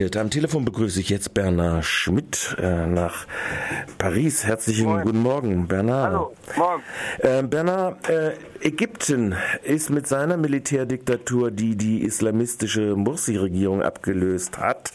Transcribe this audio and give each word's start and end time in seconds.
Am 0.00 0.30
Telefon 0.30 0.64
begrüße 0.64 1.00
ich 1.00 1.08
jetzt 1.08 1.34
Bernard 1.34 1.84
Schmidt 1.84 2.56
äh, 2.60 2.86
nach 2.86 3.26
Paris. 3.98 4.44
Herzlichen 4.44 4.86
Moin. 4.86 5.02
guten 5.02 5.18
Morgen, 5.18 5.66
Bernard. 5.66 6.12
Hallo, 6.12 6.36
morgen. 6.56 6.82
Äh, 7.18 7.42
Bernard, 7.42 8.08
äh, 8.08 8.34
Ägypten 8.60 9.34
ist 9.64 9.90
mit 9.90 10.06
seiner 10.06 10.36
Militärdiktatur, 10.36 11.50
die 11.50 11.74
die 11.74 12.04
islamistische 12.04 12.94
Mursi-Regierung 12.94 13.82
abgelöst 13.82 14.58
hat, 14.58 14.92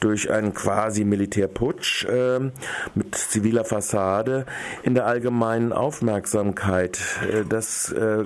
durch 0.00 0.30
einen 0.30 0.54
quasi 0.54 1.04
Militärputsch 1.04 2.06
ähm, 2.08 2.52
mit 2.94 3.14
ziviler 3.14 3.66
Fassade 3.66 4.46
in 4.82 4.94
der 4.94 5.04
allgemeinen 5.04 5.74
Aufmerksamkeit. 5.74 6.98
Äh, 7.30 7.44
das 7.46 7.92
äh, 7.92 8.24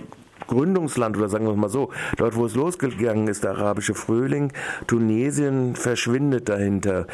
Gründungsland 0.50 1.16
oder 1.16 1.28
sagen 1.28 1.46
wir 1.46 1.52
es 1.52 1.56
mal 1.56 1.68
so, 1.68 1.90
dort 2.16 2.36
wo 2.36 2.44
es 2.44 2.54
losgegangen 2.54 3.28
ist, 3.28 3.44
der 3.44 3.52
arabische 3.52 3.94
Frühling, 3.94 4.52
Tunesien 4.86 5.76
verschwindet 5.76 6.48
dahinter. 6.48 7.06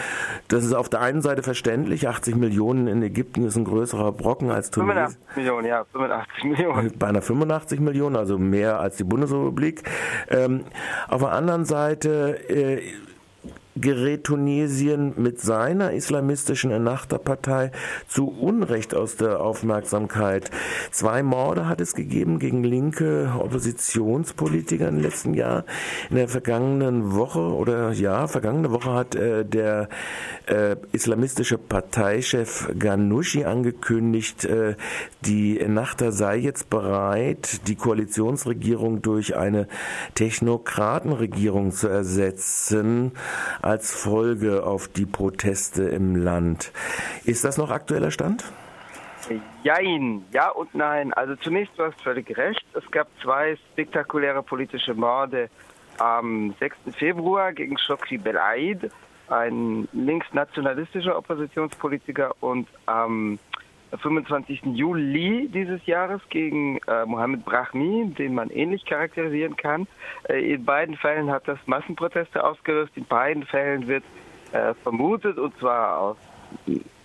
Das 0.48 0.64
ist 0.64 0.72
auf 0.72 0.88
der 0.88 1.02
einen 1.02 1.22
Seite 1.22 1.42
verständlich, 1.42 2.08
80 2.08 2.34
Millionen 2.34 2.88
in 2.88 3.02
Ägypten 3.02 3.46
ist 3.46 3.56
ein 3.56 3.64
größerer 3.64 4.12
Brocken 4.12 4.50
als 4.50 4.70
Tunesien. 4.70 4.96
85 4.96 5.36
Millionen, 5.36 5.66
ja, 5.66 5.84
85 5.92 6.44
Millionen. 6.44 6.98
Beinahe 6.98 7.22
85 7.22 7.80
Millionen, 7.80 8.16
also 8.16 8.38
mehr 8.38 8.80
als 8.80 8.96
die 8.96 9.04
Bundesrepublik. 9.04 9.82
Ähm, 10.28 10.64
auf 11.08 11.20
der 11.20 11.32
anderen 11.32 11.64
Seite 11.64 12.38
äh, 12.48 12.82
gerät 13.76 14.24
Tunesien 14.24 15.12
mit 15.16 15.40
seiner 15.40 15.92
islamistischen 15.92 16.70
Ennahda-Partei 16.70 17.70
zu 18.08 18.28
Unrecht 18.28 18.94
aus 18.94 19.16
der 19.16 19.40
Aufmerksamkeit. 19.40 20.50
Zwei 20.90 21.22
Morde 21.22 21.68
hat 21.68 21.80
es 21.80 21.94
gegeben 21.94 22.38
gegen 22.38 22.64
linke 22.64 23.32
Oppositionspolitiker 23.38 24.88
im 24.88 25.00
letzten 25.00 25.34
Jahr. 25.34 25.64
In 26.10 26.16
der 26.16 26.28
vergangenen 26.28 27.14
Woche 27.14 27.40
oder 27.40 27.92
ja, 27.92 28.26
vergangene 28.26 28.70
Woche 28.70 28.92
hat 28.92 29.14
äh, 29.14 29.44
der 29.44 29.88
äh, 30.46 30.76
islamistische 30.92 31.58
Parteichef 31.58 32.68
Ghanouchi 32.78 33.44
angekündigt, 33.44 34.44
äh, 34.44 34.76
die 35.22 35.60
Ennahda 35.60 36.12
sei 36.12 36.36
jetzt 36.36 36.70
bereit, 36.70 37.66
die 37.68 37.74
Koalitionsregierung 37.74 39.02
durch 39.02 39.36
eine 39.36 39.68
Technokratenregierung 40.14 41.72
zu 41.72 41.88
ersetzen 41.88 43.12
als 43.66 43.92
Folge 43.92 44.64
auf 44.64 44.86
die 44.86 45.06
Proteste 45.06 45.82
im 45.82 46.14
Land. 46.14 46.72
Ist 47.24 47.44
das 47.44 47.58
noch 47.58 47.70
aktueller 47.70 48.12
Stand? 48.12 48.44
Jein, 49.64 50.24
ja 50.32 50.50
und 50.50 50.72
nein. 50.74 51.12
Also 51.12 51.34
zunächst 51.34 51.76
war 51.76 51.88
es 51.88 52.00
völlig 52.00 52.36
recht. 52.36 52.64
Es 52.74 52.88
gab 52.92 53.08
zwei 53.20 53.56
spektakuläre 53.72 54.44
politische 54.44 54.94
Morde 54.94 55.50
am 55.98 56.54
6. 56.60 56.76
Februar 56.96 57.52
gegen 57.52 57.76
Shokri 57.76 58.18
Belaid, 58.18 58.88
ein 59.28 59.88
linksnationalistischer 59.92 61.18
Oppositionspolitiker, 61.18 62.36
und 62.40 62.68
am 62.86 63.40
25. 63.98 64.62
Juli 64.74 65.48
dieses 65.48 65.84
Jahres 65.86 66.20
gegen 66.28 66.78
äh, 66.86 67.04
Mohammed 67.04 67.44
Brahmi, 67.44 68.12
den 68.16 68.34
man 68.34 68.50
ähnlich 68.50 68.84
charakterisieren 68.84 69.56
kann. 69.56 69.86
Äh, 70.28 70.54
in 70.54 70.64
beiden 70.64 70.96
Fällen 70.96 71.30
hat 71.30 71.46
das 71.48 71.58
Massenproteste 71.66 72.42
ausgelöst. 72.44 72.92
In 72.96 73.04
beiden 73.04 73.44
Fällen 73.44 73.86
wird 73.86 74.04
äh, 74.52 74.74
vermutet, 74.82 75.38
und 75.38 75.56
zwar 75.58 75.98
aus, 75.98 76.16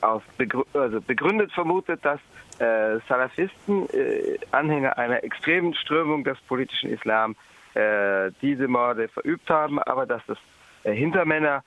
aus 0.02 0.22
begrü 0.38 0.64
also 0.74 1.02
begründet 1.02 1.52
vermutet, 1.52 2.04
dass 2.04 2.20
äh, 2.60 3.00
Salafisten, 3.08 3.90
äh, 3.90 4.38
Anhänger 4.52 4.98
einer 4.98 5.24
extremen 5.24 5.74
Strömung 5.74 6.24
des 6.24 6.40
politischen 6.42 6.92
Islam, 6.92 7.36
äh, 7.74 8.32
diese 8.42 8.68
Morde 8.68 9.08
verübt 9.08 9.50
haben, 9.50 9.80
aber 9.80 10.06
dass 10.06 10.22
es 10.28 10.38
Hintermänner 10.84 11.64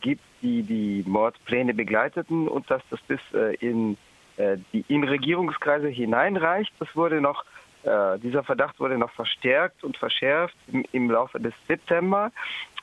gibt, 0.00 0.22
die 0.42 0.62
die 0.62 1.04
Mordpläne 1.06 1.74
begleiteten 1.74 2.48
und 2.48 2.70
dass 2.70 2.82
das 2.90 3.00
bis 3.02 3.20
äh, 3.34 3.54
in 3.56 3.96
äh, 4.36 4.56
die 4.72 4.84
in 4.88 5.04
Regierungskreise 5.04 5.88
hineinreicht. 5.88 6.72
Das 6.78 6.88
wurde 6.94 7.20
noch 7.20 7.44
äh, 7.82 8.18
dieser 8.18 8.44
Verdacht 8.44 8.78
wurde 8.78 8.98
noch 8.98 9.10
verstärkt 9.12 9.84
und 9.84 9.96
verschärft 9.96 10.56
im, 10.72 10.84
im 10.92 11.10
Laufe 11.10 11.40
des 11.40 11.54
September, 11.66 12.30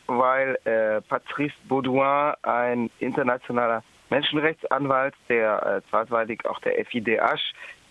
weil 0.08 0.58
äh, 0.66 1.02
Patrice 1.02 1.56
Baudouin, 1.68 2.34
ein 2.42 2.90
internationaler 3.00 3.84
Menschenrechtsanwalt, 4.10 5.14
der 5.30 5.84
äh, 5.86 5.92
zeitweilig 5.92 6.46
auch 6.46 6.60
der 6.60 6.84
FIDH, 6.86 7.38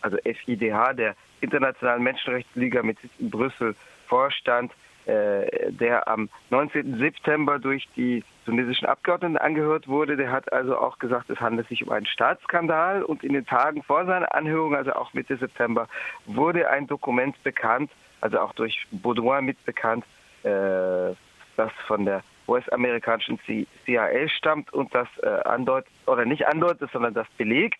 also 0.01 0.17
FIDH, 0.25 0.95
der 0.95 1.15
Internationalen 1.41 2.03
Menschenrechtsliga 2.03 2.83
mit 2.83 2.99
Sitz 3.01 3.13
in 3.19 3.31
Brüssel, 3.31 3.77
vorstand, 4.07 4.73
der 5.07 6.09
am 6.09 6.29
19. 6.51 6.99
September 6.99 7.59
durch 7.59 7.89
die 7.95 8.25
tunesischen 8.45 8.87
Abgeordneten 8.87 9.37
angehört 9.37 9.89
wurde. 9.89 10.17
Der 10.17 10.33
hat 10.33 10.53
also 10.53 10.79
auch 10.79 10.99
gesagt, 10.99 11.31
es 11.31 11.41
handelt 11.41 11.69
sich 11.69 11.85
um 11.85 11.93
einen 11.93 12.07
Staatsskandal. 12.07 13.03
Und 13.03 13.23
in 13.23 13.35
den 13.35 13.47
Tagen 13.47 13.83
vor 13.83 14.07
seiner 14.07 14.35
Anhörung, 14.35 14.75
also 14.75 14.93
auch 14.95 15.13
Mitte 15.15 15.37
September, 15.37 15.89
wurde 16.25 16.71
ein 16.71 16.87
Dokument 16.87 17.41
bekannt, 17.43 17.91
also 18.21 18.41
auch 18.41 18.53
durch 18.55 18.87
Baudouin 18.91 19.45
mitbekannt, 19.45 20.05
äh, 20.43 21.15
das 21.57 21.73
von 21.87 22.05
der 22.05 22.23
US-amerikanischen 22.49 23.41
CIA 23.85 24.29
stammt 24.29 24.73
und 24.73 24.95
das 24.95 25.09
äh, 25.23 25.27
andeutet, 25.27 25.91
oder 26.07 26.25
nicht 26.25 26.47
andeutet, 26.47 26.91
sondern 26.93 27.15
das 27.15 27.27
belegt, 27.37 27.79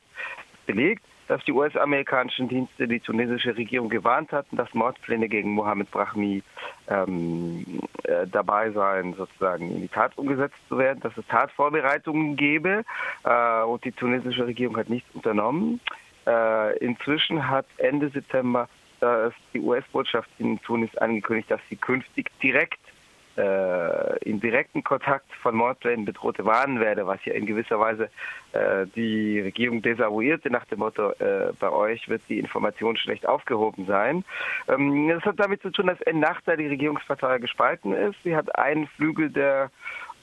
belegt, 0.67 1.03
dass 1.29 1.45
die 1.45 1.53
US-amerikanischen 1.53 2.49
Dienste 2.49 2.87
die 2.87 3.01
tunesische 3.01 3.57
Regierung 3.57 3.89
gewarnt 3.89 4.33
hatten, 4.33 4.57
dass 4.57 4.73
Mordpläne 4.75 5.29
gegen 5.29 5.53
Mohammed 5.53 5.91
Brahmi 5.91 6.43
ähm, 6.89 7.81
äh, 8.05 8.27
dabei 8.27 8.71
seien, 8.71 9.15
sozusagen 9.15 9.71
in 9.71 9.83
die 9.83 9.89
Tat 9.89 10.17
umgesetzt 10.17 10.57
zu 10.69 10.79
werden, 10.79 11.01
dass 11.01 11.17
es 11.17 11.27
Tatvorbereitungen 11.27 12.37
gäbe 12.37 12.85
äh, 13.25 13.63
und 13.63 13.85
die 13.85 13.93
tunesische 13.93 14.47
Regierung 14.47 14.77
hat 14.77 14.89
nichts 14.89 15.09
unternommen. 15.15 15.81
Äh, 16.27 16.77
inzwischen 16.79 17.49
hat 17.49 17.67
Ende 17.79 18.09
September 18.09 18.69
die 19.53 19.61
US-Botschaft 19.61 20.31
in 20.39 20.59
Tunis 20.63 20.97
angekündigt, 20.97 21.51
dass 21.51 21.61
sie 21.69 21.77
künftig 21.77 22.31
direkt 22.43 22.81
äh, 23.37 24.19
in 24.25 24.41
direkten 24.41 24.83
Kontakt 24.83 25.27
von 25.43 25.55
Mordplänen 25.55 26.05
bedrohte 26.05 26.45
warnen 26.45 26.81
werde, 26.81 27.07
was 27.07 27.25
ja 27.25 27.35
in 27.35 27.47
gewisser 27.47 27.79
Weise 27.79 28.11
äh, 28.53 28.87
die 28.95 29.41
Regierung 29.41 29.83
desavouierte 29.83 30.51
nach 30.51 30.65
dem 30.67 30.81
Motto, 30.81 31.11
äh, 31.13 31.53
bei 31.59 31.71
euch 31.71 32.09
wird 32.09 32.23
die 32.29 32.39
Information 32.39 32.97
schlecht 32.97 33.27
aufgehoben 33.29 33.87
sein. 33.87 34.25
Ähm, 34.69 35.09
das 35.09 35.25
hat 35.25 35.39
damit 35.39 35.63
zu 35.63 35.71
tun, 35.71 35.87
dass 35.87 36.01
Ennahda 36.03 36.57
die 36.57 36.67
Regierungspartei 36.67 37.39
gespalten 37.39 37.93
ist. 37.93 38.17
Sie 38.25 38.35
hat 38.35 38.59
einen 38.59 38.87
Flügel, 38.89 39.31
der 39.31 39.71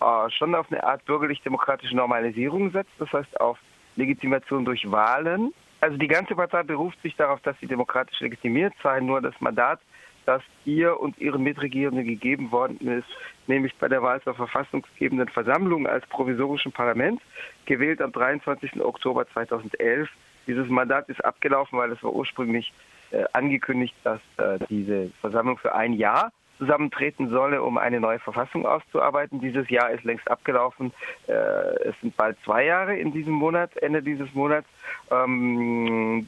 äh, 0.01 0.29
schon 0.31 0.55
auf 0.55 0.71
eine 0.71 0.83
Art 0.83 1.05
bürgerlich-demokratische 1.05 1.95
Normalisierung 1.95 2.71
setzt, 2.71 2.93
das 2.99 3.11
heißt 3.11 3.39
auf 3.39 3.57
Legitimation 3.95 4.65
durch 4.65 4.89
Wahlen. 4.91 5.53
Also 5.81 5.97
die 5.97 6.07
ganze 6.07 6.33
Partei 6.35 6.63
beruft 6.63 7.01
sich 7.01 7.15
darauf, 7.17 7.41
dass 7.41 7.59
sie 7.59 7.67
demokratisch 7.67 8.19
legitimiert 8.21 8.73
sei, 8.81 9.01
nur 9.01 9.21
das 9.21 9.35
Mandat 9.41 9.81
das 10.25 10.41
ihr 10.65 10.99
und 10.99 11.17
ihren 11.19 11.43
Mitregierenden 11.43 12.05
gegeben 12.05 12.51
worden 12.51 12.87
ist, 12.87 13.07
nämlich 13.47 13.75
bei 13.75 13.87
der 13.87 14.01
Wahl 14.01 14.21
zur 14.21 14.35
verfassungsgebenden 14.35 15.27
Versammlung 15.29 15.87
als 15.87 16.05
provisorischen 16.07 16.71
Parlament, 16.71 17.21
gewählt 17.65 18.01
am 18.01 18.11
23. 18.11 18.81
Oktober 18.81 19.27
2011. 19.27 20.09
Dieses 20.47 20.67
Mandat 20.69 21.09
ist 21.09 21.23
abgelaufen, 21.23 21.79
weil 21.79 21.91
es 21.91 22.03
war 22.03 22.13
ursprünglich 22.13 22.73
äh, 23.11 23.23
angekündigt, 23.33 23.95
dass 24.03 24.19
äh, 24.37 24.59
diese 24.69 25.09
Versammlung 25.21 25.57
für 25.57 25.73
ein 25.73 25.93
Jahr 25.93 26.31
zusammentreten 26.63 27.29
solle, 27.29 27.61
um 27.61 27.77
eine 27.77 27.99
neue 27.99 28.19
Verfassung 28.19 28.65
auszuarbeiten. 28.65 29.41
Dieses 29.41 29.69
Jahr 29.69 29.91
ist 29.91 30.03
längst 30.03 30.29
abgelaufen. 30.29 30.93
Äh, 31.27 31.33
es 31.33 31.95
sind 32.01 32.15
bald 32.15 32.37
zwei 32.43 32.65
Jahre 32.65 32.95
in 32.95 33.11
diesem 33.11 33.33
Monat, 33.33 33.75
Ende 33.77 34.01
dieses 34.01 34.33
Monats. 34.33 34.67
Ähm, 35.11 36.27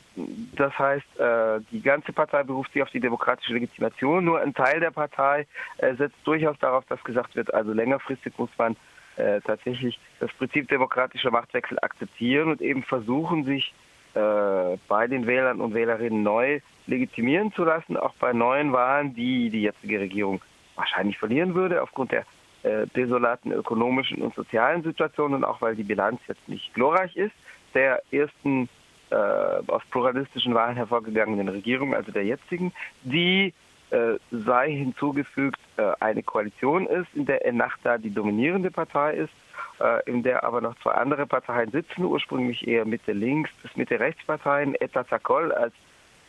das 0.55 0.77
heißt, 0.77 1.19
äh, 1.19 1.59
die 1.71 1.81
ganze 1.81 2.11
Partei 2.11 2.43
beruft 2.43 2.73
sich 2.73 2.81
auf 2.81 2.89
die 2.89 2.99
demokratische 2.99 3.53
Legitimation. 3.53 4.25
Nur 4.25 4.41
ein 4.41 4.53
Teil 4.53 4.79
der 4.79 4.91
Partei 4.91 5.47
äh, 5.77 5.95
setzt 5.95 6.17
durchaus 6.25 6.57
darauf, 6.59 6.85
dass 6.85 7.03
gesagt 7.03 7.35
wird, 7.35 7.53
also 7.53 7.71
längerfristig 7.71 8.33
muss 8.37 8.49
man 8.57 8.75
äh, 9.15 9.39
tatsächlich 9.41 9.99
das 10.19 10.31
Prinzip 10.33 10.67
demokratischer 10.67 11.31
Machtwechsel 11.31 11.77
akzeptieren 11.81 12.49
und 12.51 12.61
eben 12.61 12.83
versuchen, 12.83 13.45
sich 13.45 13.73
äh, 14.13 14.77
bei 14.87 15.07
den 15.07 15.27
Wählern 15.27 15.61
und 15.61 15.73
Wählerinnen 15.73 16.23
neu 16.23 16.59
legitimieren 16.87 17.51
zu 17.53 17.63
lassen, 17.63 17.97
auch 17.97 18.13
bei 18.15 18.33
neuen 18.33 18.73
Wahlen, 18.73 19.13
die 19.13 19.49
die 19.49 19.63
jetzige 19.63 19.99
Regierung 19.99 20.41
wahrscheinlich 20.75 21.17
verlieren 21.17 21.55
würde, 21.55 21.81
aufgrund 21.81 22.11
der 22.11 22.25
äh, 22.63 22.87
desolaten 22.95 23.51
ökonomischen 23.51 24.21
und 24.21 24.35
sozialen 24.35 24.83
Situation 24.83 25.33
und 25.33 25.43
auch 25.43 25.61
weil 25.61 25.75
die 25.75 25.83
Bilanz 25.83 26.19
jetzt 26.27 26.47
nicht 26.47 26.73
glorreich 26.73 27.15
ist, 27.15 27.33
der 27.73 28.01
ersten 28.11 28.69
äh, 29.09 29.15
aus 29.15 29.83
pluralistischen 29.91 30.53
Wahlen 30.53 30.75
hervorgegangenen 30.75 31.49
Regierung, 31.49 31.93
also 31.93 32.11
der 32.11 32.25
jetzigen, 32.25 32.73
die 33.03 33.53
äh, 33.91 34.15
sei 34.31 34.71
hinzugefügt 34.71 35.59
äh, 35.77 35.91
eine 35.99 36.23
Koalition 36.23 36.87
ist, 36.87 37.07
in 37.13 37.25
der 37.25 37.45
Ennahda 37.45 37.97
die 37.97 38.13
dominierende 38.13 38.71
Partei 38.71 39.13
ist 39.13 39.33
äh, 39.79 40.09
in 40.09 40.23
der 40.23 40.43
aber 40.43 40.61
noch 40.61 40.75
zwei 40.79 40.91
andere 40.91 41.25
Parteien 41.25 41.71
sitzen, 41.71 42.05
ursprünglich 42.05 42.67
eher 42.67 42.85
Mitte-Links- 42.85 43.53
bis 43.61 43.75
Mitte-Rechts-Parteien, 43.75 44.75
Eta 44.79 45.05
Zakol 45.07 45.51
als 45.51 45.73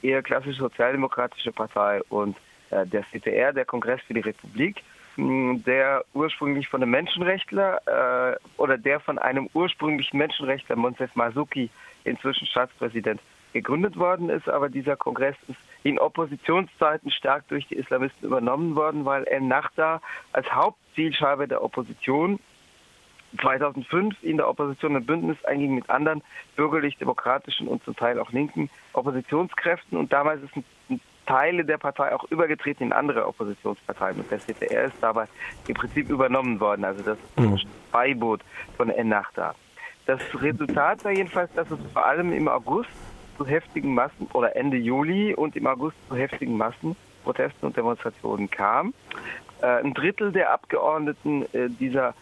eher 0.07 0.23
klassische 0.23 0.61
sozialdemokratische 0.61 1.53
Partei 1.53 2.01
und 2.09 2.37
äh, 2.71 2.87
der 2.87 3.03
CTR, 3.03 3.53
der 3.53 3.65
Kongress 3.65 4.01
für 4.07 4.15
die 4.15 4.21
Republik. 4.21 4.83
der 5.19 6.05
ursprünglich 6.13 6.69
von 6.69 6.83
einem 6.83 6.91
Menschenrechtler 6.91 8.35
äh, 8.35 8.37
oder 8.59 8.77
der 8.77 9.01
von 9.01 9.19
einem 9.19 9.49
ursprünglichen 9.55 10.19
Menschenrechtler, 10.19 10.77
Monsef 10.77 11.15
Masuki, 11.17 11.71
inzwischen 12.05 12.47
Staatspräsident, 12.47 13.21
gegründet 13.55 13.97
worden 13.97 14.29
ist. 14.29 14.47
Aber 14.47 14.69
dieser 14.69 14.97
Kongress 14.97 15.37
ist 15.49 15.59
in 15.85 15.99
Oppositionszeiten 15.99 17.11
stark 17.11 17.49
durch 17.49 17.67
die 17.69 17.77
Islamisten 17.77 18.27
übernommen 18.27 18.77
worden, 18.77 19.07
weil 19.07 19.25
El 19.25 19.41
Nachda 19.41 20.03
als 20.33 20.53
Hauptzielscheibe 20.53 21.49
der 21.49 21.63
Opposition 21.63 22.39
2005 23.39 24.23
in 24.23 24.37
der 24.37 24.49
Opposition 24.49 24.97
ein 24.97 25.07
Bündnis 25.07 25.43
einging 25.45 25.75
mit 25.75 25.89
anderen 25.91 26.23
bürgerlich-demokratischen 26.57 27.69
und 27.69 27.83
zum 27.85 27.97
Teil 27.97 28.19
auch 28.19 28.33
linken 28.33 28.71
Oppositionskräften. 28.93 29.99
Und 29.99 30.13
damals 30.13 30.43
ist 30.43 30.57
ein 30.57 31.01
Teile 31.27 31.65
der 31.65 31.79
Partei 31.79 32.15
auch 32.15 32.25
übergetreten 32.31 32.87
in 32.87 32.93
andere 32.93 33.27
Oppositionsparteien. 33.27 34.21
Und 34.21 34.31
der 34.31 34.39
CPR 34.39 34.85
ist 34.85 34.97
dabei 35.01 35.27
im 35.67 35.75
Prinzip 35.75 36.09
übernommen 36.09 36.61
worden. 36.61 36.85
Also 36.85 37.03
das 37.03 37.19
mhm. 37.37 37.59
Beiboot 37.93 38.43
von 38.77 38.91
Ennachda. 38.91 39.55
Das 40.07 40.21
Resultat 40.41 41.05
war 41.05 41.11
jedenfalls, 41.11 41.53
dass 41.55 41.71
es 41.71 41.79
vor 41.93 42.07
allem 42.07 42.33
im 42.33 42.47
August 42.47 42.91
zu 43.37 43.45
heftigen 43.45 43.95
Massen 43.95 44.29
oder 44.33 44.55
Ende 44.57 44.77
Juli 44.77 45.35
und 45.35 45.57
im 45.57 45.67
August 45.67 45.97
zu 46.09 46.17
heftigen 46.17 46.57
Massenprotesten 46.57 47.67
und 47.69 47.77
Demonstrationen 47.77 48.49
kam. 48.51 48.95
Äh, 49.61 49.67
ein 49.67 49.95
Drittel 49.95 50.33
der 50.33 50.53
Abgeordneten 50.53 51.43
äh, 51.53 51.69
dieser, 51.69 52.15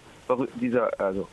dieser, 0.55 0.99
also 1.00 1.29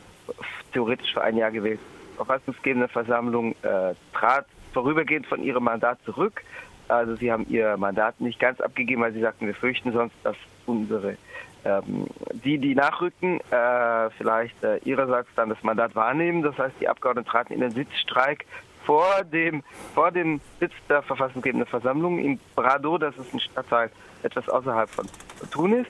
theoretisch 0.73 1.13
für 1.13 1.21
ein 1.21 1.37
Jahr 1.37 1.51
gewählt, 1.51 1.79
verfassungsgebende 2.15 2.87
Versammlung 2.87 3.55
äh, 3.63 3.93
trat 4.13 4.45
vorübergehend 4.73 5.27
von 5.27 5.43
ihrem 5.43 5.63
Mandat 5.63 5.99
zurück. 6.05 6.43
Also 6.87 7.15
sie 7.15 7.31
haben 7.31 7.45
ihr 7.49 7.77
Mandat 7.77 8.19
nicht 8.19 8.39
ganz 8.39 8.59
abgegeben, 8.59 9.01
weil 9.01 9.13
sie 9.13 9.21
sagten, 9.21 9.47
wir 9.47 9.55
fürchten 9.55 9.91
sonst, 9.93 10.15
dass 10.23 10.35
unsere 10.65 11.17
ähm, 11.63 12.07
die, 12.43 12.57
die 12.57 12.75
nachrücken, 12.75 13.39
äh, 13.51 14.09
vielleicht 14.17 14.63
äh, 14.63 14.77
ihrerseits 14.77 15.29
dann 15.35 15.49
das 15.49 15.61
Mandat 15.61 15.95
wahrnehmen. 15.95 16.41
Das 16.41 16.57
heißt, 16.57 16.75
die 16.79 16.87
Abgeordneten 16.87 17.29
traten 17.29 17.53
in 17.53 17.59
den 17.59 17.71
Sitzstreik 17.71 18.45
vor 18.85 19.23
dem, 19.23 19.63
vor 19.93 20.11
dem 20.11 20.41
Sitz 20.59 20.73
der 20.89 21.03
verfassungsgebenden 21.03 21.67
Versammlung 21.67 22.17
in 22.17 22.39
Brado, 22.55 22.97
das 22.97 23.15
ist 23.17 23.33
ein 23.33 23.39
Stadtteil 23.39 23.91
etwas 24.23 24.49
außerhalb 24.49 24.89
von 24.89 25.05
Tunis. 25.51 25.85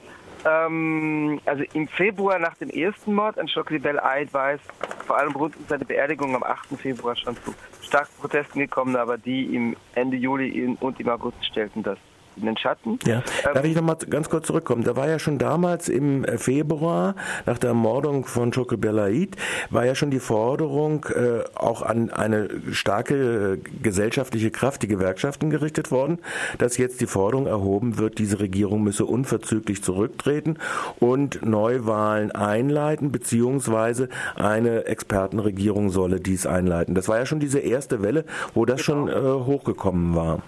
Ähm, 0.45 1.39
also 1.45 1.63
im 1.73 1.87
Februar 1.87 2.39
nach 2.39 2.55
dem 2.55 2.69
ersten 2.69 3.13
Mord 3.13 3.37
an 3.37 3.47
Chokri 3.47 3.79
Bel 3.79 3.99
Aid 3.99 4.33
war 4.33 4.53
es 4.53 4.61
vor 5.05 5.17
allem 5.17 5.33
rund 5.33 5.55
um 5.57 5.65
seine 5.67 5.85
Beerdigung 5.85 6.35
am 6.35 6.43
8. 6.43 6.69
Februar 6.79 7.15
schon 7.15 7.35
zu 7.43 7.53
starken 7.81 8.13
Protesten 8.19 8.59
gekommen, 8.59 8.95
aber 8.95 9.17
die 9.17 9.55
im 9.55 9.75
Ende 9.93 10.17
Juli 10.17 10.77
und 10.79 10.99
im 10.99 11.09
August 11.09 11.45
stellten 11.45 11.83
das 11.83 11.97
in 12.37 12.45
den 12.45 12.57
Schatten. 12.57 12.99
Ja. 13.05 13.23
Darf 13.43 13.63
ich 13.63 13.75
noch 13.75 13.83
mal 13.83 13.95
ganz 14.09 14.29
kurz 14.29 14.47
zurückkommen? 14.47 14.83
Da 14.83 14.95
war 14.95 15.07
ja 15.07 15.19
schon 15.19 15.37
damals 15.37 15.89
im 15.89 16.25
Februar, 16.37 17.15
nach 17.45 17.57
der 17.57 17.69
Ermordung 17.69 18.25
von 18.25 18.51
Chokre 18.51 18.77
Belaid, 18.77 19.35
war 19.69 19.85
ja 19.85 19.95
schon 19.95 20.11
die 20.11 20.19
Forderung 20.19 21.05
äh, 21.05 21.43
auch 21.55 21.81
an 21.81 22.09
eine 22.09 22.49
starke 22.71 23.59
gesellschaftliche 23.81 24.51
Kraft, 24.51 24.83
die 24.83 24.87
Gewerkschaften 24.87 25.49
gerichtet 25.49 25.91
worden, 25.91 26.19
dass 26.57 26.77
jetzt 26.77 27.01
die 27.01 27.07
Forderung 27.07 27.47
erhoben 27.47 27.97
wird, 27.97 28.19
diese 28.19 28.39
Regierung 28.39 28.83
müsse 28.83 29.05
unverzüglich 29.05 29.83
zurücktreten 29.83 30.57
und 30.99 31.45
Neuwahlen 31.45 32.31
einleiten, 32.31 33.11
beziehungsweise 33.11 34.09
eine 34.35 34.85
Expertenregierung 34.85 35.89
solle 35.89 36.19
dies 36.19 36.45
einleiten. 36.45 36.95
Das 36.95 37.07
war 37.07 37.19
ja 37.19 37.25
schon 37.25 37.39
diese 37.39 37.59
erste 37.59 38.01
Welle, 38.01 38.25
wo 38.53 38.65
das 38.65 38.85
genau. 38.85 39.07
schon 39.07 39.09
äh, 39.09 39.45
hochgekommen 39.45 40.15
war. 40.15 40.41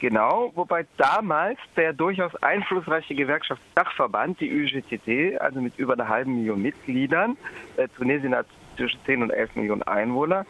Genau, 0.00 0.52
wobei 0.54 0.86
damals 0.96 1.58
der 1.76 1.92
durchaus 1.92 2.34
einflussreiche 2.36 3.16
Gewerkschaftsdachverband, 3.16 4.40
die 4.40 4.50
UGTT, 4.52 5.40
also 5.40 5.60
mit 5.60 5.76
über 5.76 5.94
einer 5.94 6.08
halben 6.08 6.36
Million 6.36 6.62
Mitgliedern, 6.62 7.36
äh, 7.76 7.88
Tunesien 7.88 8.34
hat 8.34 8.46
zwischen 8.76 9.00
10 9.04 9.22
und 9.24 9.30
11 9.30 9.56
Millionen 9.56 9.82
Einwohner, 9.82 10.46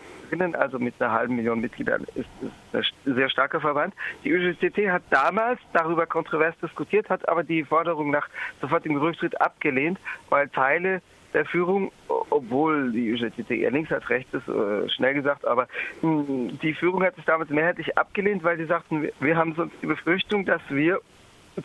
also 0.52 0.78
mit 0.78 1.00
einer 1.00 1.12
halben 1.12 1.36
Million 1.36 1.60
Mitgliedern 1.62 2.04
ist 2.14 2.28
es 2.72 2.84
ein 3.06 3.14
sehr 3.14 3.30
starker 3.30 3.60
Verband. 3.60 3.94
Die 4.22 4.34
UGTT 4.34 4.90
hat 4.90 5.02
damals 5.08 5.58
darüber 5.72 6.06
kontrovers 6.06 6.54
diskutiert, 6.62 7.08
hat 7.08 7.26
aber 7.26 7.42
die 7.42 7.64
Forderung 7.64 8.10
nach 8.10 8.28
sofortigem 8.60 8.98
Rücktritt 8.98 9.40
abgelehnt, 9.40 9.98
weil 10.28 10.50
Teile 10.50 11.00
der 11.34 11.44
Führung, 11.44 11.92
obwohl 12.08 12.90
die 12.92 13.12
UGTT 13.12 13.50
eher 13.50 13.70
links 13.70 13.92
als 13.92 14.08
rechts 14.08 14.32
ist, 14.32 14.48
äh, 14.48 14.88
schnell 14.88 15.14
gesagt, 15.14 15.46
aber 15.46 15.68
hm, 16.00 16.58
die 16.60 16.74
Führung 16.74 17.02
hat 17.02 17.14
es 17.18 17.24
damals 17.24 17.50
mehrheitlich 17.50 17.96
abgelehnt, 17.98 18.42
weil 18.44 18.56
sie 18.56 18.64
sagten, 18.64 19.08
wir 19.20 19.36
haben 19.36 19.54
sonst 19.54 19.74
die 19.82 19.86
Befürchtung, 19.86 20.44
dass 20.44 20.62
wir, 20.68 21.00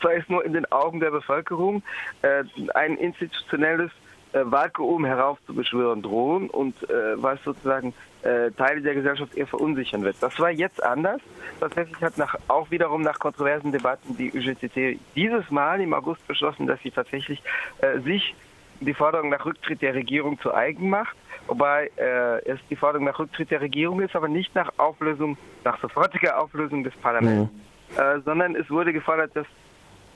zwar 0.02 0.14
ist 0.14 0.30
nur 0.30 0.44
in 0.44 0.54
den 0.54 0.70
Augen 0.72 1.00
der 1.00 1.12
Bevölkerung, 1.12 1.84
äh, 2.22 2.44
ein 2.74 2.98
institutionelles 2.98 3.92
äh, 4.34 4.42
Vakuum 4.44 5.06
heraufzubeschwören 5.06 6.02
drohen 6.02 6.50
und 6.50 6.76
was 7.16 7.42
sozusagen 7.44 7.94
Teile 8.58 8.82
der 8.82 8.94
Gesellschaft 8.94 9.36
eher 9.36 9.48
verunsichern 9.48 10.02
wird. 10.02 10.16
Das 10.22 10.40
war 10.40 10.50
jetzt 10.50 10.82
anders. 10.82 11.20
Tatsächlich 11.60 12.02
hat 12.02 12.18
nach, 12.18 12.36
auch 12.48 12.72
wiederum 12.72 13.02
nach 13.02 13.20
kontroversen 13.20 13.74
Debatten 13.74 14.16
die 14.16 14.32
UGTT 14.32 14.98
dieses 15.14 15.52
Mal 15.52 15.82
im 15.82 15.94
August 15.94 16.26
beschlossen, 16.26 16.66
dass 16.66 16.80
sie 16.82 16.92
tatsächlich 16.92 17.44
sich 18.06 18.34
die 18.86 18.94
Forderung 18.94 19.30
nach 19.30 19.46
Rücktritt 19.46 19.82
der 19.82 19.94
Regierung 19.94 20.40
zu 20.40 20.54
eigen 20.54 20.90
macht, 20.90 21.16
wobei 21.48 21.92
äh, 21.98 22.40
es 22.50 22.60
die 22.70 22.76
Forderung 22.76 23.06
nach 23.06 23.20
Rücktritt 23.20 23.52
der 23.52 23.62
Regierung 23.62 24.02
ist, 24.02 24.16
aber 24.16 24.28
nicht 24.28 24.54
nach 24.56 24.72
Auflösung, 24.78 25.38
nach 25.64 25.80
sofortiger 25.82 26.42
Auflösung 26.42 26.84
des 26.84 26.94
Parlaments, 26.96 27.52
mhm. 27.52 28.00
äh, 28.00 28.20
sondern 28.22 28.56
es 28.56 28.70
wurde 28.70 28.94
gefordert, 28.94 29.32
das 29.34 29.48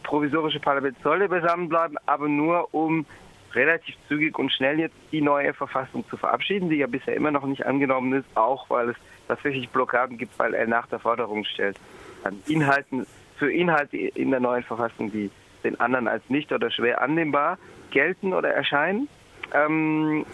provisorische 0.03 0.59
Parlament 0.59 0.97
solle 1.03 1.27
beisammen 1.27 1.69
bleiben, 1.69 1.95
aber 2.05 2.27
nur 2.27 2.73
um 2.73 3.05
relativ 3.53 3.95
zügig 4.07 4.37
und 4.37 4.51
schnell 4.51 4.79
jetzt 4.79 4.95
die 5.11 5.21
neue 5.21 5.53
Verfassung 5.53 6.07
zu 6.09 6.17
verabschieden, 6.17 6.69
die 6.69 6.77
ja 6.77 6.87
bisher 6.87 7.15
immer 7.15 7.31
noch 7.31 7.45
nicht 7.45 7.65
angenommen 7.65 8.13
ist, 8.13 8.25
auch 8.35 8.69
weil 8.69 8.89
es 8.89 8.95
tatsächlich 9.27 9.69
Blockaden 9.69 10.17
gibt, 10.17 10.37
weil 10.39 10.53
er 10.53 10.67
nach 10.67 10.87
der 10.87 10.99
Forderung 10.99 11.43
stellt, 11.43 11.77
an 12.23 12.41
Inhalten, 12.47 13.05
für 13.37 13.51
Inhalte 13.51 13.97
in 13.97 14.31
der 14.31 14.39
neuen 14.39 14.63
Verfassung, 14.63 15.11
die 15.11 15.29
den 15.67 15.79
anderen 15.79 16.07
als 16.07 16.23
nicht 16.29 16.51
oder 16.51 16.71
schwer 16.71 17.01
annehmbar 17.01 17.57
gelten 17.91 18.33
oder 18.33 18.49
erscheinen. 18.49 19.07
Ähm, 19.53 20.25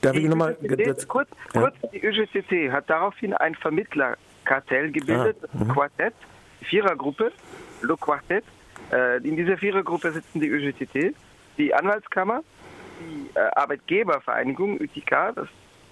Darf 0.00 0.16
ich 0.16 0.28
nochmal 0.28 0.56
kurz, 1.08 1.28
ja. 1.54 1.60
kurz, 1.60 1.74
die 1.92 2.04
ÖGCC 2.04 2.70
hat 2.70 2.90
daraufhin 2.90 3.34
ein 3.34 3.54
Vermittlerkartell 3.54 4.90
gebildet, 4.90 5.36
ah, 5.42 5.64
mhm. 5.64 5.68
Quartett, 5.68 6.14
Vierergruppe, 6.62 7.32
Le 7.82 7.96
Quartett. 7.96 8.44
Äh, 8.92 9.18
in 9.26 9.36
dieser 9.36 9.56
Vierergruppe 9.56 10.12
sitzen 10.12 10.40
die 10.40 10.48
ÖGCT, 10.48 11.14
die 11.56 11.74
Anwaltskammer, 11.74 12.42
die 13.00 13.30
äh, 13.34 13.40
Arbeitgebervereinigung, 13.54 14.80
ÜTK, 14.80 15.34
das 15.34 15.48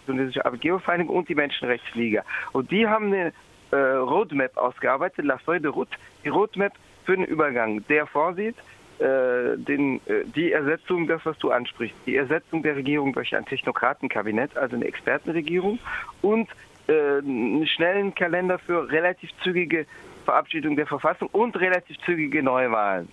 tunesische 0.07 0.45
Arbeitgebervereinigung 0.45 1.17
und 1.17 1.29
die 1.29 1.35
Menschenrechtsliga. 1.35 2.23
Und 2.53 2.71
die 2.71 2.87
haben 2.87 3.07
eine 3.07 3.33
äh, 3.71 3.77
Roadmap 3.77 4.57
ausgearbeitet, 4.57 5.25
La 5.25 5.39
Feuille 5.39 5.63
de 5.63 5.71
Route, 5.71 5.97
die 6.25 6.29
Roadmap 6.29 6.73
für 7.05 7.17
den 7.17 7.25
Übergang, 7.25 7.87
der 7.89 8.07
vorsieht, 8.07 8.57
äh, 8.99 9.57
den, 9.57 10.01
äh, 10.07 10.25
die 10.25 10.53
Ersetzung, 10.53 11.07
das 11.07 11.25
was 11.25 11.39
du 11.39 11.51
ansprichst, 11.51 11.97
die 12.07 12.17
Ersetzung 12.17 12.63
der 12.63 12.77
Regierung 12.77 13.13
durch 13.13 13.35
ein 13.37 13.45
Technokratenkabinett, 13.45 14.57
also 14.57 14.77
eine 14.77 14.87
Expertenregierung 14.87 15.79
und 16.23 16.49
äh, 16.89 17.19
einen 17.19 17.67
schnellen 17.67 18.15
Kalender 18.15 18.59
für 18.59 18.91
relativ 18.91 19.31
zügige 19.43 19.87
Verabschiedung 20.25 20.77
der 20.77 20.87
Verfassung 20.87 21.29
und 21.33 21.59
relativ 21.61 21.99
zügige 22.05 22.43
Neuwahlen. 22.43 23.09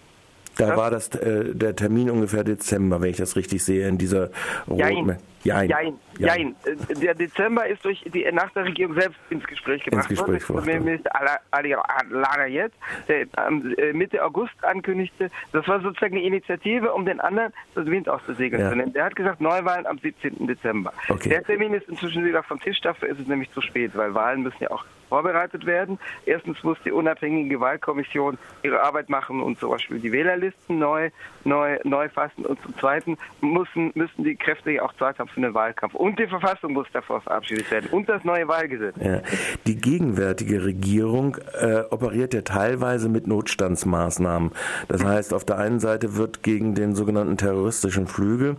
Da 0.58 0.68
das 0.68 0.78
war 0.78 0.92
das 0.92 1.10
äh, 1.16 1.56
der 1.56 1.76
Termin 1.76 2.10
ungefähr 2.10 2.44
Dezember, 2.44 3.02
wenn 3.02 3.10
ich 3.10 3.18
das 3.18 3.36
richtig 3.36 3.64
sehe, 3.64 3.88
in 3.88 3.98
dieser 3.98 4.30
Roadmap. 4.70 5.20
Jein. 5.44 5.70
Jein. 5.70 6.00
Jein. 6.18 6.56
Äh, 6.64 6.96
der 6.96 7.16
Dezember 7.16 7.68
ist 7.68 7.84
durch 7.84 8.04
die 8.14 8.26
nach 8.32 8.52
der 8.52 8.66
Regierung 8.66 8.96
selbst 8.96 9.20
ins 9.30 9.44
Gespräch 9.46 9.84
gebracht 9.84 10.10
ins 10.10 10.20
Gespräch 10.20 10.48
worden. 10.50 10.64
Premierminister 10.64 11.12
Ali 11.52 11.76
Larayet, 12.10 12.72
der 13.08 13.22
äh, 13.22 13.94
Mitte 13.94 14.24
August 14.24 14.54
ankündigte, 14.62 15.30
das 15.52 15.68
war 15.68 15.82
sozusagen 15.82 16.16
eine 16.16 16.26
Initiative, 16.26 16.94
um 16.94 17.06
den 17.06 17.20
anderen 17.20 17.52
das 17.76 17.86
Wind 17.88 18.08
auszusegeln 18.08 18.62
ja. 18.62 18.70
zu 18.70 18.76
nehmen. 18.76 18.94
Der 18.94 19.06
hat 19.06 19.16
gesagt, 19.16 19.42
Neuwahlen 19.42 19.86
am 19.86 19.98
17. 19.98 20.48
Dezember. 20.48 20.94
Okay. 21.10 21.30
Der 21.30 21.44
Termin 21.44 21.74
ist 21.74 21.90
inzwischen 21.90 22.26
wieder 22.26 22.44
vom 22.44 22.60
Tisch, 22.60 22.80
dafür 22.82 23.10
ist 23.10 23.20
es 23.20 23.28
nämlich 23.28 23.52
zu 23.52 23.62
spät, 23.62 23.92
weil 23.96 24.14
Wahlen 24.14 24.44
müssen 24.44 24.62
ja 24.62 24.72
auch 24.72 24.86
vorbereitet 25.14 25.68
werden. 25.68 26.00
Erstens 26.26 26.64
muss 26.64 26.80
die 26.84 26.92
unabhängige 26.92 27.60
Wahlkommission 27.60 28.40
ihre 28.64 28.82
Arbeit 28.82 29.10
machen 29.10 29.44
und 29.44 29.60
zum 29.60 29.70
Beispiel 29.70 30.00
die 30.00 30.12
Wählerlisten 30.12 30.80
neu, 30.80 31.12
neu, 31.44 31.78
neu 31.84 32.10
fassen. 32.10 32.48
Und 32.48 32.60
zum 32.64 32.76
Zweiten 32.80 33.18
müssen, 33.40 33.92
müssen 33.94 34.24
die 34.24 34.36
Kräfte 34.36 34.72
ja 34.72 34.82
auch 34.82 34.94
Zeit 34.94 35.20
haben 35.20 35.28
für 35.28 35.42
den 35.42 35.54
Wahlkampf. 35.54 35.94
Und 35.94 36.18
die 36.18 36.26
Verfassung 36.26 36.74
muss 36.74 36.88
davor 36.94 37.22
verabschiedet 37.22 37.70
werden. 37.70 37.90
Und 37.92 38.10
das 38.10 38.24
neue 38.24 38.48
Wahlgesetz. 38.48 38.96
Ja. 39.00 39.22
Die 39.68 39.76
gegenwärtige 39.76 40.66
Regierung 40.66 41.38
äh, 41.62 41.84
operiert 41.92 42.34
ja 42.34 42.42
teilweise 42.42 43.08
mit 43.08 43.28
Notstandsmaßnahmen. 43.28 44.50
Das 44.88 45.04
heißt, 45.04 45.32
auf 45.32 45.46
der 45.46 45.60
einen 45.60 45.80
Seite 45.80 46.16
wird 46.16 46.42
gegen 46.42 46.74
den 46.74 46.96
sogenannten 46.96 47.38
terroristischen 47.38 48.08
Flügel, 48.08 48.56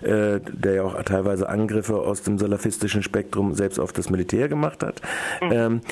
äh, 0.00 0.40
der 0.40 0.72
ja 0.72 0.82
auch 0.84 1.02
teilweise 1.02 1.50
Angriffe 1.50 1.96
aus 1.96 2.22
dem 2.22 2.38
salafistischen 2.38 3.02
Spektrum 3.02 3.52
selbst 3.52 3.78
auf 3.78 3.92
das 3.92 4.08
Militär 4.08 4.48
gemacht 4.48 4.82
hat, 4.82 5.02
mhm. 5.42 5.52
ähm, 5.52 5.80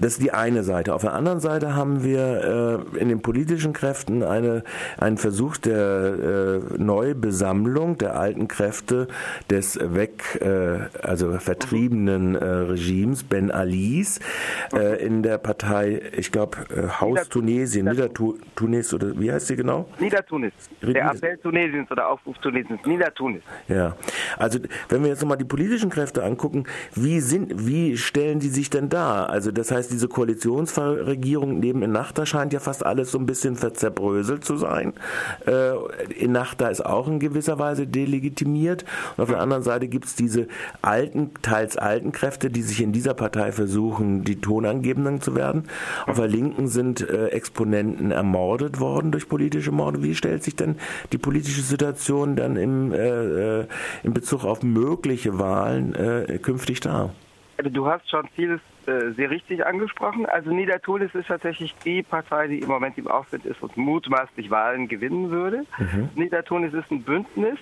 Das 0.00 0.12
ist 0.12 0.22
die 0.22 0.32
eine 0.32 0.62
Seite. 0.62 0.94
Auf 0.94 1.02
der 1.02 1.12
anderen 1.12 1.40
Seite 1.40 1.74
haben 1.74 2.02
wir 2.02 2.84
äh, 2.94 2.98
in 2.98 3.08
den 3.08 3.20
politischen 3.20 3.72
Kräften 3.72 4.22
eine, 4.22 4.64
einen 4.98 5.18
Versuch 5.18 5.58
der 5.58 6.62
äh, 6.76 6.78
Neubesammlung 6.78 7.98
der 7.98 8.18
alten 8.18 8.48
Kräfte 8.48 9.08
des 9.50 9.78
weg, 9.80 10.40
äh, 10.40 10.88
also 11.02 11.32
vertriebenen 11.38 12.34
äh, 12.34 12.44
Regimes 12.44 13.24
Ben 13.24 13.50
Alis 13.50 14.20
äh, 14.72 15.04
in 15.04 15.22
der 15.22 15.36
Partei, 15.38 16.00
ich 16.16 16.32
glaube, 16.32 16.58
äh, 16.74 16.88
Haus 17.00 17.28
Tunesien, 17.28 17.86
Niedertunis 17.86 18.94
oder 18.94 19.18
wie 19.20 19.30
heißt 19.30 19.48
sie 19.48 19.56
genau? 19.56 19.86
Niedertunis. 19.98 20.52
Der 20.82 21.10
Appell 21.10 21.36
Tunesiens 21.38 21.90
oder 21.90 22.08
Aufruf 22.08 22.38
Tunesiens, 22.38 22.80
Niedertunis. 22.86 23.42
Ja, 23.68 23.96
also 24.38 24.58
wenn 24.88 25.02
wir 25.02 25.10
jetzt 25.10 25.20
nochmal 25.20 25.38
die 25.38 25.44
politischen 25.44 25.90
Kräfte 25.90 26.24
angucken, 26.24 26.64
wie 26.94 27.20
sind, 27.20 27.66
wie 27.66 27.98
stellen 27.98 28.40
die 28.40 28.48
sich 28.48 28.70
denn 28.70 28.88
da? 28.88 29.26
Also 29.26 29.50
das 29.52 29.70
heißt, 29.70 29.89
diese 29.90 30.08
Koalitionsregierung 30.08 31.60
neben 31.60 31.82
Ennahda 31.82 32.26
scheint 32.26 32.52
ja 32.52 32.60
fast 32.60 32.84
alles 32.84 33.10
so 33.10 33.18
ein 33.18 33.26
bisschen 33.26 33.56
zerbröselt 33.56 34.44
zu 34.44 34.56
sein. 34.56 34.94
Äh, 35.46 35.72
Ennahda 36.18 36.68
ist 36.68 36.84
auch 36.84 37.08
in 37.08 37.18
gewisser 37.18 37.58
Weise 37.58 37.86
delegitimiert. 37.86 38.84
Und 39.16 39.22
auf 39.22 39.28
der 39.28 39.40
anderen 39.40 39.62
Seite 39.62 39.88
gibt 39.88 40.06
es 40.06 40.14
diese 40.14 40.48
alten, 40.82 41.32
teils 41.42 41.76
alten 41.76 42.12
Kräfte, 42.12 42.50
die 42.50 42.62
sich 42.62 42.80
in 42.80 42.92
dieser 42.92 43.14
Partei 43.14 43.52
versuchen, 43.52 44.24
die 44.24 44.40
Tonangebenden 44.40 45.20
zu 45.20 45.34
werden. 45.34 45.64
Auf 46.06 46.16
der 46.16 46.28
Linken 46.28 46.68
sind 46.68 47.00
äh, 47.08 47.28
Exponenten 47.28 48.10
ermordet 48.10 48.80
worden 48.80 49.12
durch 49.12 49.28
politische 49.28 49.72
Morde. 49.72 50.02
Wie 50.02 50.14
stellt 50.14 50.42
sich 50.42 50.56
denn 50.56 50.76
die 51.12 51.18
politische 51.18 51.62
Situation 51.62 52.36
dann 52.36 52.56
im, 52.56 52.92
äh, 52.92 53.60
äh 53.60 53.66
in 54.02 54.14
Bezug 54.14 54.44
auf 54.44 54.62
mögliche 54.62 55.38
Wahlen 55.38 55.94
äh, 55.94 56.38
künftig 56.38 56.80
dar? 56.80 57.14
Also 57.56 57.70
du 57.70 57.86
hast 57.86 58.08
schon 58.08 58.26
vieles 58.34 58.60
äh, 58.86 59.10
sehr 59.12 59.30
richtig 59.30 59.64
angesprochen. 59.66 60.26
Also 60.26 60.50
Niedertulis 60.50 61.14
ist 61.14 61.28
tatsächlich 61.28 61.74
die 61.84 62.02
Partei, 62.02 62.48
die 62.48 62.60
im 62.60 62.68
Moment 62.68 62.96
im 62.98 63.08
Aufwind 63.08 63.44
ist 63.44 63.62
und 63.62 63.76
mutmaßlich 63.76 64.50
Wahlen 64.50 64.88
gewinnen 64.88 65.30
würde. 65.30 65.64
Mhm. 65.78 66.08
Niedertulis 66.14 66.72
ist 66.72 66.90
ein 66.90 67.02
Bündnis 67.02 67.58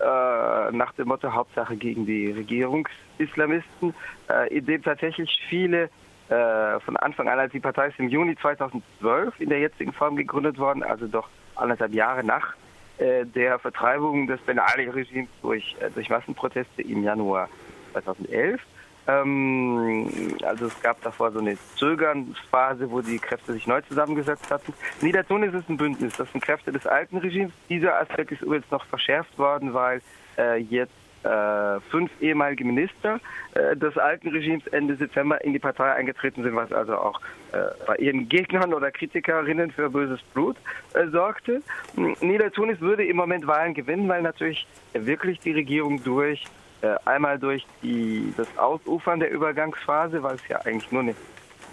äh, 0.00 0.72
nach 0.72 0.92
dem 0.92 1.08
Motto 1.08 1.32
Hauptsache 1.32 1.76
gegen 1.76 2.04
die 2.04 2.30
Regierungsislamisten, 2.30 3.94
äh, 4.28 4.54
in 4.54 4.66
dem 4.66 4.82
tatsächlich 4.82 5.40
viele 5.48 5.88
äh, 6.28 6.80
von 6.80 6.96
Anfang 6.96 7.28
an, 7.28 7.38
als 7.38 7.52
die 7.52 7.60
Partei 7.60 7.86
ist 7.88 7.98
im 7.98 8.08
Juni 8.08 8.36
2012 8.36 9.40
in 9.40 9.48
der 9.48 9.60
jetzigen 9.60 9.92
Form 9.92 10.16
gegründet 10.16 10.58
worden, 10.58 10.82
also 10.82 11.06
doch 11.06 11.28
anderthalb 11.54 11.94
Jahre 11.94 12.24
nach 12.24 12.54
äh, 12.98 13.24
der 13.24 13.58
Vertreibung 13.58 14.26
des 14.26 14.40
Ben 14.40 14.58
Ali-Regimes 14.58 15.30
durch, 15.42 15.76
durch 15.94 16.10
Massenproteste 16.10 16.82
im 16.82 17.02
Januar 17.02 17.48
2011. 17.92 18.60
Ähm, 19.08 20.08
also 20.42 20.66
es 20.66 20.82
gab 20.82 21.00
davor 21.02 21.30
so 21.32 21.38
eine 21.38 21.56
Zögernsphase, 21.76 22.90
wo 22.90 23.00
die 23.00 23.18
Kräfte 23.18 23.52
sich 23.52 23.66
neu 23.66 23.80
zusammengesetzt 23.82 24.50
hatten. 24.50 24.72
Niedertunis 25.00 25.54
ist 25.54 25.68
ein 25.68 25.76
Bündnis, 25.76 26.16
das 26.16 26.30
sind 26.32 26.42
Kräfte 26.42 26.72
des 26.72 26.86
alten 26.86 27.18
Regimes. 27.18 27.52
Dieser 27.68 28.00
Aspekt 28.00 28.32
ist 28.32 28.42
übrigens 28.42 28.70
noch 28.70 28.84
verschärft 28.86 29.38
worden, 29.38 29.74
weil 29.74 30.00
äh, 30.38 30.56
jetzt 30.56 30.92
äh, 31.22 31.80
fünf 31.90 32.10
ehemalige 32.20 32.64
Minister 32.64 33.20
äh, 33.54 33.76
des 33.76 33.96
alten 33.98 34.28
Regimes 34.28 34.66
Ende 34.68 34.96
Dezember 34.96 35.42
in 35.44 35.52
die 35.52 35.58
Partei 35.58 35.92
eingetreten 35.92 36.42
sind, 36.42 36.54
was 36.54 36.72
also 36.72 36.96
auch 36.96 37.20
äh, 37.52 37.58
bei 37.86 37.96
ihren 37.96 38.28
Gegnern 38.28 38.72
oder 38.72 38.90
Kritikerinnen 38.90 39.70
für 39.70 39.90
böses 39.90 40.20
Blut 40.34 40.56
äh, 40.94 41.08
sorgte. 41.08 41.62
Niedertunis 42.20 42.80
würde 42.80 43.04
im 43.04 43.16
Moment 43.16 43.46
Wahlen 43.46 43.74
gewinnen, 43.74 44.08
weil 44.08 44.22
natürlich 44.22 44.66
wirklich 44.92 45.40
die 45.40 45.52
Regierung 45.52 46.02
durch 46.04 46.44
einmal 47.04 47.38
durch 47.38 47.66
die, 47.82 48.32
das 48.36 48.48
Ausufern 48.58 49.20
der 49.20 49.30
Übergangsphase, 49.30 50.22
weil 50.22 50.36
es 50.36 50.48
ja 50.48 50.60
eigentlich 50.60 50.90
nur 50.92 51.02
eine 51.02 51.14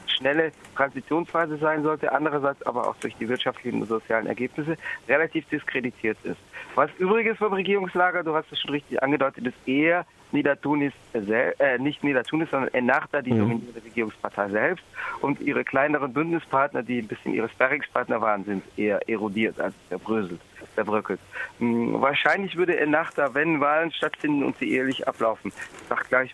schnelle 0.07 0.51
Transitionsphase 0.75 1.57
sein 1.57 1.83
sollte, 1.83 2.11
andererseits 2.11 2.65
aber 2.65 2.87
auch 2.87 2.95
durch 2.97 3.15
die 3.17 3.27
wirtschaftlichen 3.27 3.81
und 3.81 3.87
sozialen 3.87 4.27
Ergebnisse 4.27 4.77
relativ 5.07 5.47
diskreditiert 5.49 6.17
ist. 6.23 6.37
Was 6.75 6.89
übrigens 6.97 7.37
vom 7.37 7.53
Regierungslager, 7.53 8.23
du 8.23 8.33
hast 8.33 8.51
es 8.51 8.59
schon 8.59 8.71
richtig 8.71 9.01
angedeutet, 9.01 9.47
ist 9.47 9.67
eher 9.67 10.05
Niedertunis, 10.31 10.93
äh, 11.13 11.77
nicht 11.77 12.03
Niedertunis, 12.03 12.49
sondern 12.49 12.73
Ennahda, 12.73 13.21
die 13.21 13.33
mhm. 13.33 13.39
dominierende 13.39 13.83
Regierungspartei 13.83 14.49
selbst. 14.49 14.83
Und 15.21 15.39
ihre 15.39 15.63
kleineren 15.63 16.11
Bündnispartner, 16.11 16.81
die 16.81 16.99
ein 16.99 17.07
bisschen 17.07 17.33
ihre 17.33 17.49
Sparringspartner 17.49 18.19
waren, 18.19 18.43
sind 18.43 18.63
eher 18.75 19.07
erodiert, 19.07 19.59
also 19.59 19.75
zerbröselt, 19.89 20.41
zerbröckelt. 20.75 21.19
Hm, 21.59 22.01
wahrscheinlich 22.01 22.55
würde 22.55 22.79
Ennahda, 22.79 23.33
wenn 23.33 23.59
Wahlen 23.59 23.91
stattfinden 23.91 24.43
und 24.43 24.57
sie 24.57 24.73
ehrlich 24.73 25.07
ablaufen, 25.07 25.51
ich 25.55 25.87
sag 25.89 26.07
gleich, 26.09 26.31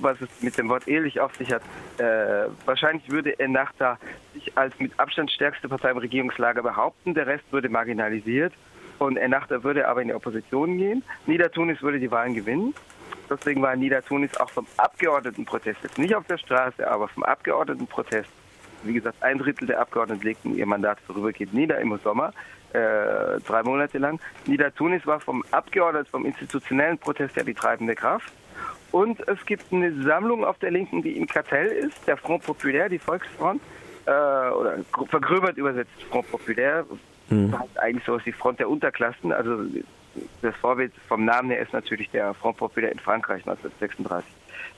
was 0.00 0.20
es 0.20 0.28
mit 0.40 0.56
dem 0.58 0.68
Wort 0.68 0.88
ehrlich 0.88 1.20
auf 1.20 1.34
sich 1.36 1.52
hat, 1.52 1.62
äh, 1.98 2.48
wahrscheinlich 2.64 3.10
würde 3.10 3.38
Ennahda 3.38 3.98
sich 4.34 4.56
als 4.56 4.78
mit 4.78 4.98
Abstand 4.98 5.30
stärkste 5.30 5.68
Partei 5.68 5.90
im 5.90 5.98
Regierungslager 5.98 6.62
behaupten, 6.62 7.14
der 7.14 7.26
Rest 7.26 7.44
würde 7.50 7.68
marginalisiert 7.68 8.52
und 8.98 9.16
Ennahda 9.16 9.62
würde 9.62 9.88
aber 9.88 10.02
in 10.02 10.08
die 10.08 10.14
Opposition 10.14 10.78
gehen. 10.78 11.02
Niedertunis 11.26 11.82
würde 11.82 11.98
die 11.98 12.10
Wahlen 12.10 12.34
gewinnen. 12.34 12.74
Deswegen 13.28 13.62
war 13.62 13.74
Niedertunis 13.76 14.36
auch 14.36 14.50
vom 14.50 14.66
Abgeordnetenprotest, 14.76 15.82
jetzt 15.82 15.98
nicht 15.98 16.14
auf 16.14 16.26
der 16.26 16.38
Straße, 16.38 16.88
aber 16.88 17.08
vom 17.08 17.22
Abgeordnetenprotest, 17.22 18.28
wie 18.84 18.92
gesagt, 18.92 19.22
ein 19.22 19.38
Drittel 19.38 19.66
der 19.66 19.80
Abgeordneten 19.80 20.22
legten 20.22 20.56
ihr 20.56 20.66
Mandat 20.66 20.98
vorübergehend 21.06 21.54
nieder 21.54 21.78
im 21.80 21.96
Sommer, 21.98 22.32
äh, 22.72 23.40
drei 23.46 23.62
Monate 23.62 23.98
lang. 23.98 24.20
Niedertunis 24.46 25.06
war 25.06 25.20
vom 25.20 25.44
Abgeordneten, 25.50 26.08
vom 26.10 26.24
institutionellen 26.24 26.98
Protest 26.98 27.36
ja 27.36 27.44
die 27.44 27.54
treibende 27.54 27.94
Kraft. 27.94 28.32
Und 28.90 29.26
es 29.26 29.44
gibt 29.46 29.72
eine 29.72 30.02
Sammlung 30.02 30.44
auf 30.44 30.58
der 30.58 30.70
Linken, 30.70 31.02
die 31.02 31.16
im 31.16 31.26
Kartell 31.26 31.66
ist, 31.66 32.06
der 32.06 32.16
Front 32.16 32.44
Populaire, 32.44 32.90
die 32.90 32.98
Volksfront, 32.98 33.60
äh, 34.04 34.10
oder 34.10 34.78
vergröbert 35.08 35.56
übersetzt 35.56 35.90
Front 36.10 36.30
Populaire, 36.30 36.84
mhm. 37.30 37.58
heißt 37.58 37.78
eigentlich 37.80 38.04
so 38.04 38.16
ist 38.16 38.26
die 38.26 38.32
Front 38.32 38.60
der 38.60 38.68
Unterklassen, 38.68 39.32
also 39.32 39.64
das 40.42 40.54
Vorbild 40.56 40.92
vom 41.08 41.24
Namen 41.24 41.50
her 41.50 41.60
ist 41.60 41.72
natürlich 41.72 42.10
der 42.10 42.34
Front 42.34 42.58
Populaire 42.58 42.92
in 42.92 42.98
Frankreich 42.98 43.46
1936. 43.46 44.30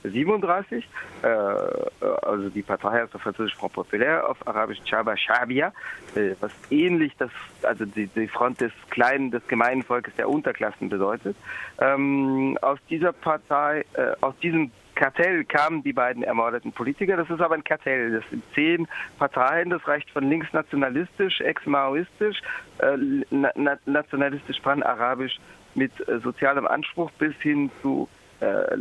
37, 0.03 0.87
äh, 1.21 1.27
also 1.27 2.49
die 2.49 2.61
Partei 2.61 3.01
heißt 3.01 3.15
auf 3.15 3.21
Französisch 3.21 3.55
Front 3.55 3.73
Populaire, 3.73 4.27
auf 4.27 4.45
Arabisch 4.47 4.79
Chaba 4.85 5.15
Shabia, 5.17 5.73
äh, 6.15 6.31
was 6.39 6.51
ähnlich 6.69 7.13
das, 7.17 7.31
also 7.63 7.85
die, 7.85 8.07
die, 8.07 8.27
Front 8.27 8.61
des 8.61 8.71
kleinen, 8.89 9.31
des 9.31 9.45
gemeinen 9.47 9.83
Volkes 9.83 10.15
der 10.15 10.29
Unterklassen 10.29 10.89
bedeutet. 10.89 11.35
Ähm, 11.79 12.57
aus 12.61 12.79
dieser 12.89 13.13
Partei, 13.13 13.85
äh, 13.93 14.13
aus 14.21 14.35
diesem 14.41 14.71
Kartell 14.95 15.43
kamen 15.43 15.83
die 15.83 15.93
beiden 15.93 16.23
ermordeten 16.23 16.71
Politiker. 16.71 17.17
Das 17.17 17.29
ist 17.29 17.41
aber 17.41 17.55
ein 17.55 17.63
Kartell. 17.63 18.13
Das 18.13 18.29
sind 18.29 18.43
zehn 18.55 18.87
Parteien. 19.19 19.69
Das 19.69 19.85
reicht 19.87 20.09
von 20.09 20.27
linksnationalistisch, 20.29 21.41
ex-maoistisch, 21.41 22.41
äh, 22.79 22.97
na 23.29 23.77
nationalistisch 23.85 24.59
pan-arabisch 24.61 25.37
mit 25.75 25.91
äh, 26.07 26.19
sozialem 26.19 26.65
Anspruch 26.65 27.11
bis 27.11 27.35
hin 27.41 27.69
zu 27.81 28.07
äh, 28.39 28.77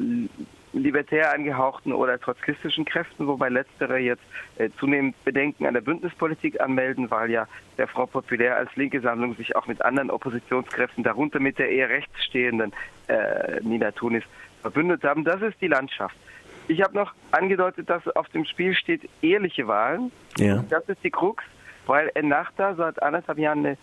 libertär 0.74 1.32
angehauchten 1.32 1.92
oder 1.92 2.20
trotzkistischen 2.20 2.84
Kräften, 2.84 3.26
wobei 3.26 3.48
letztere 3.48 3.98
jetzt 3.98 4.22
äh, 4.58 4.70
zunehmend 4.78 5.22
Bedenken 5.24 5.66
an 5.66 5.74
der 5.74 5.80
Bündnispolitik 5.80 6.60
anmelden, 6.60 7.10
weil 7.10 7.30
ja 7.30 7.46
der 7.78 7.88
Front 7.88 8.12
Populaire 8.12 8.56
als 8.56 8.74
linke 8.76 9.00
Sammlung 9.00 9.34
sich 9.36 9.56
auch 9.56 9.66
mit 9.66 9.82
anderen 9.82 10.10
Oppositionskräften, 10.10 11.04
darunter 11.04 11.40
mit 11.40 11.58
der 11.58 11.70
eher 11.70 11.88
rechtsstehenden 11.88 12.72
äh, 13.08 13.60
Nina 13.62 13.92
Tunis, 13.92 14.24
verbündet 14.62 15.04
haben. 15.04 15.24
Das 15.24 15.42
ist 15.42 15.60
die 15.60 15.68
Landschaft. 15.68 16.16
Ich 16.68 16.82
habe 16.82 16.94
noch 16.94 17.12
angedeutet, 17.30 17.90
dass 17.90 18.06
auf 18.08 18.28
dem 18.30 18.44
Spiel 18.46 18.74
steht 18.74 19.08
ehrliche 19.20 19.68
Wahlen. 19.68 20.10
Ja. 20.38 20.64
Das 20.70 20.88
ist 20.88 21.04
die 21.04 21.10
Krux, 21.10 21.44
weil 21.86 22.10
Ennahda 22.14 22.74
seit 22.74 23.02
anderthalb 23.02 23.38
Jahren 23.38 23.58
eine 23.58 23.76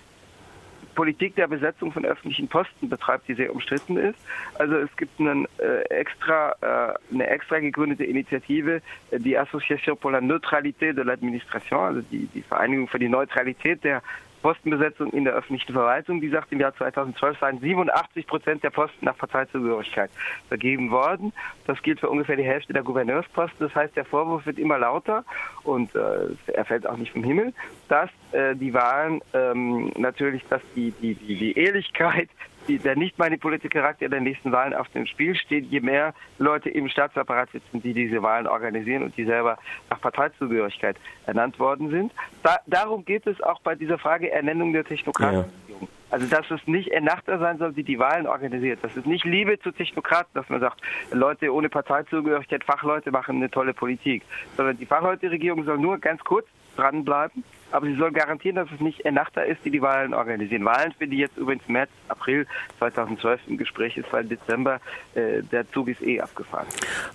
Politik 0.95 1.35
der 1.35 1.47
Besetzung 1.47 1.91
von 1.91 2.05
öffentlichen 2.05 2.47
Posten 2.47 2.89
betreibt, 2.89 3.27
die 3.27 3.33
sehr 3.33 3.53
umstritten 3.53 3.97
ist. 3.97 4.19
Also 4.55 4.75
es 4.75 4.95
gibt 4.97 5.19
einen, 5.19 5.47
äh, 5.57 5.81
extra, 5.89 6.55
äh, 6.61 7.13
eine 7.13 7.27
extra 7.27 7.59
gegründete 7.59 8.03
Initiative, 8.03 8.81
äh, 9.11 9.19
die 9.19 9.37
Association 9.37 9.97
pour 9.97 10.11
la 10.11 10.21
Neutralité 10.21 10.93
de 10.93 11.03
l'Administration, 11.03 11.79
also 11.79 12.01
die, 12.11 12.27
die 12.27 12.41
Vereinigung 12.41 12.87
für 12.87 12.99
die 12.99 13.09
Neutralität 13.09 13.83
der 13.83 14.01
Postenbesetzung 14.41 15.11
in 15.13 15.23
der 15.23 15.33
öffentlichen 15.33 15.73
Verwaltung. 15.73 16.19
Die 16.19 16.29
sagt, 16.29 16.51
im 16.51 16.59
Jahr 16.59 16.75
2012 16.75 17.39
seien 17.39 17.59
87 17.59 18.27
Prozent 18.27 18.63
der 18.63 18.71
Posten 18.71 19.05
nach 19.05 19.17
Parteizugehörigkeit 19.17 20.09
vergeben 20.47 20.91
worden. 20.91 21.33
Das 21.67 21.81
gilt 21.81 21.99
für 21.99 22.09
ungefähr 22.09 22.35
die 22.35 22.43
Hälfte 22.43 22.73
der 22.73 22.83
Gouverneursposten. 22.83 23.59
Das 23.59 23.75
heißt, 23.75 23.95
der 23.95 24.05
Vorwurf 24.05 24.45
wird 24.45 24.57
immer 24.57 24.77
lauter 24.77 25.23
und 25.63 25.93
äh, 25.95 26.29
er 26.47 26.65
fällt 26.65 26.87
auch 26.87 26.97
nicht 26.97 27.11
vom 27.11 27.23
Himmel, 27.23 27.53
dass 27.87 28.09
äh, 28.31 28.55
die 28.55 28.73
Wahlen 28.73 29.21
ähm, 29.33 29.91
natürlich, 29.97 30.43
dass 30.49 30.61
die, 30.75 30.91
die, 31.01 31.15
die, 31.15 31.35
die 31.35 31.57
Ehrlichkeit 31.57 32.29
die, 32.67 32.77
der 32.77 32.95
nicht 32.95 33.17
manipulierte 33.17 33.69
Charakter 33.69 34.07
der 34.07 34.21
nächsten 34.21 34.51
Wahlen 34.51 34.73
auf 34.73 34.87
dem 34.89 35.05
Spiel 35.05 35.35
steht, 35.35 35.65
je 35.65 35.79
mehr 35.79 36.13
Leute 36.37 36.69
im 36.69 36.87
Staatsapparat 36.89 37.49
sitzen, 37.51 37.81
die 37.81 37.93
diese 37.93 38.21
Wahlen 38.21 38.47
organisieren 38.47 39.03
und 39.03 39.17
die 39.17 39.25
selber 39.25 39.57
nach 39.89 39.99
Parteizugehörigkeit 39.99 40.97
ernannt 41.25 41.59
worden 41.59 41.89
sind. 41.89 42.11
Da, 42.43 42.57
darum 42.67 43.05
geht 43.05 43.25
es 43.27 43.41
auch 43.41 43.59
bei 43.61 43.75
dieser 43.75 43.97
Frage 43.97 44.31
Ernennung 44.31 44.73
der 44.73 44.83
Technokraten. 44.83 45.45
Ja. 45.67 45.87
Also 46.11 46.27
dass 46.27 46.51
es 46.51 46.67
nicht 46.67 46.91
Ennahda 46.91 47.37
sein 47.39 47.57
soll, 47.57 47.71
die 47.71 47.83
die 47.83 47.97
Wahlen 47.97 48.27
organisiert. 48.27 48.79
Das 48.81 48.95
ist 48.97 49.07
nicht 49.07 49.23
Liebe 49.23 49.57
zu 49.59 49.71
Technokraten, 49.71 50.31
dass 50.33 50.47
man 50.49 50.59
sagt, 50.59 50.81
Leute 51.11 51.53
ohne 51.53 51.69
Parteizugehörigkeit, 51.69 52.65
Fachleute 52.65 53.11
machen 53.11 53.37
eine 53.37 53.49
tolle 53.49 53.73
Politik. 53.73 54.23
Sondern 54.57 54.77
die 54.77 54.85
Fachleute-Regierung 54.85 55.63
soll 55.63 55.77
nur 55.77 55.97
ganz 55.99 56.21
kurz 56.23 56.45
dranbleiben 56.81 57.43
aber 57.71 57.87
sie 57.87 57.95
soll 57.95 58.11
garantieren, 58.11 58.55
dass 58.55 58.69
es 58.71 58.79
nicht 58.79 59.05
Ennahda 59.05 59.41
ist, 59.41 59.63
die 59.65 59.71
die 59.71 59.81
Wahlen 59.81 60.13
organisieren. 60.13 60.65
Wahlen 60.65 60.93
für 60.97 61.07
die 61.07 61.17
jetzt 61.17 61.37
übrigens 61.37 61.67
März, 61.67 61.89
April 62.07 62.45
2012 62.79 63.41
im 63.47 63.57
Gespräch 63.57 63.97
ist, 63.97 64.11
weil 64.11 64.25
Dezember 64.25 64.79
äh, 65.15 65.41
der 65.43 65.69
Zug 65.71 65.87
ist 65.87 66.01
eh 66.01 66.19
abgefahren. 66.21 66.67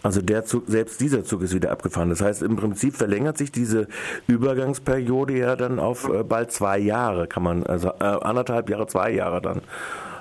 Also 0.02 0.22
der 0.22 0.44
Zug, 0.44 0.64
selbst 0.66 1.00
dieser 1.00 1.24
Zug 1.24 1.42
ist 1.42 1.54
wieder 1.54 1.70
abgefahren. 1.70 2.10
Das 2.10 2.22
heißt, 2.22 2.42
im 2.42 2.56
Prinzip 2.56 2.94
verlängert 2.96 3.38
sich 3.38 3.52
diese 3.52 3.88
Übergangsperiode 4.26 5.36
ja 5.36 5.56
dann 5.56 5.78
auf 5.78 6.08
äh, 6.08 6.24
bald 6.24 6.52
zwei 6.52 6.78
Jahre, 6.78 7.26
kann 7.26 7.42
man, 7.42 7.64
also 7.64 7.88
äh, 7.88 8.04
anderthalb 8.04 8.70
Jahre, 8.70 8.86
zwei 8.86 9.10
Jahre 9.10 9.40
dann 9.40 9.62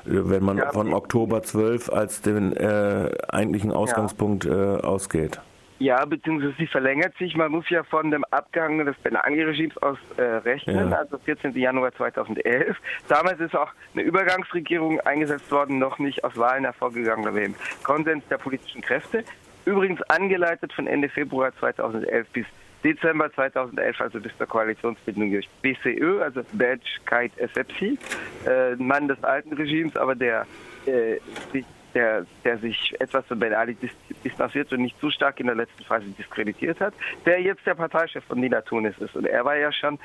wenn 0.08 0.44
man 0.44 0.58
ja, 0.58 0.72
von 0.72 0.94
Oktober 0.94 1.42
12 1.42 1.92
als 1.92 2.22
den 2.22 2.56
äh, 2.56 3.10
eigentlichen 3.28 3.72
Ausgangspunkt 3.72 4.46
ja. 4.46 4.76
äh, 4.76 4.82
ausgeht. 4.82 5.40
Ja, 5.78 6.06
beziehungsweise 6.06 6.54
sie 6.58 6.68
verlängert 6.68 7.18
sich. 7.18 7.36
Man 7.36 7.52
muss 7.52 7.70
ja 7.70 7.84
von 7.84 8.10
dem 8.10 8.24
Abgang 8.32 8.86
des 8.86 8.96
Ben 8.98 9.18
Ali-Regimes 9.18 9.78
aus 9.78 9.98
äh, 10.16 10.22
rechnen, 10.22 10.92
ja. 10.92 10.98
also 10.98 11.18
14. 11.18 11.54
Januar 11.54 11.94
2011. 11.94 12.78
Damals 13.10 13.40
ist 13.42 13.56
auch 13.56 13.72
eine 13.94 14.04
Übergangsregierung 14.04 15.02
eingesetzt 15.02 15.52
worden, 15.52 15.78
noch 15.78 16.00
nicht 16.00 16.24
aus 16.24 16.38
Wahlen 16.38 16.64
hervorgegangen, 16.64 17.28
aber 17.28 17.42
im 17.42 17.56
Konsens 17.84 18.26
der 18.30 18.38
politischen 18.38 18.82
Kräfte. 18.82 19.26
Übrigens 19.66 20.02
angeleitet 20.04 20.72
von 20.72 20.88
Ende 20.88 21.10
Februar 21.10 21.52
2011 21.60 22.28
bis 22.30 22.46
Dezember 22.86 23.34
2011, 23.34 24.00
also 24.00 24.20
bis 24.20 24.38
zur 24.38 24.46
Koalitionsbildung 24.46 25.32
durch 25.32 25.50
BCÖ, 25.62 26.22
also 26.22 26.42
Badge 26.54 27.00
Kite 27.06 27.38
Essepsi, 27.42 27.98
äh, 28.46 28.76
Mann 28.76 29.08
des 29.08 29.22
alten 29.24 29.54
Regimes, 29.54 29.98
aber 29.98 30.14
der 30.14 30.46
äh, 30.86 31.18
sich 31.52 31.66
der, 31.96 32.26
der 32.44 32.58
sich 32.60 32.94
etwas 33.00 33.26
von 33.26 33.40
Ben 33.40 33.54
Ali 33.54 33.76
distanziert 34.24 34.72
und 34.74 34.82
nicht 34.82 35.00
zu 35.00 35.10
stark 35.10 35.40
in 35.40 35.48
der 35.48 35.56
letzten 35.56 35.84
Phase 35.84 36.06
diskreditiert 36.08 36.80
hat, 36.80 36.94
der 37.26 37.42
jetzt 37.42 37.66
der 37.66 37.74
Parteichef 37.74 38.24
von 38.26 38.40
Nina 38.40 38.62
Tunis 38.62 38.96
ist. 39.00 39.16
Und 39.16 39.26
er 39.26 39.44
war 39.46 39.56
ja 39.56 39.72
schon 39.72 39.98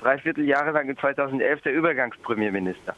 dreiviertel 0.00 0.44
Jahre 0.44 0.72
lang 0.72 0.88
in 0.88 0.98
2011 0.98 1.62
der 1.62 1.72
Übergangspremierminister. 1.72 2.94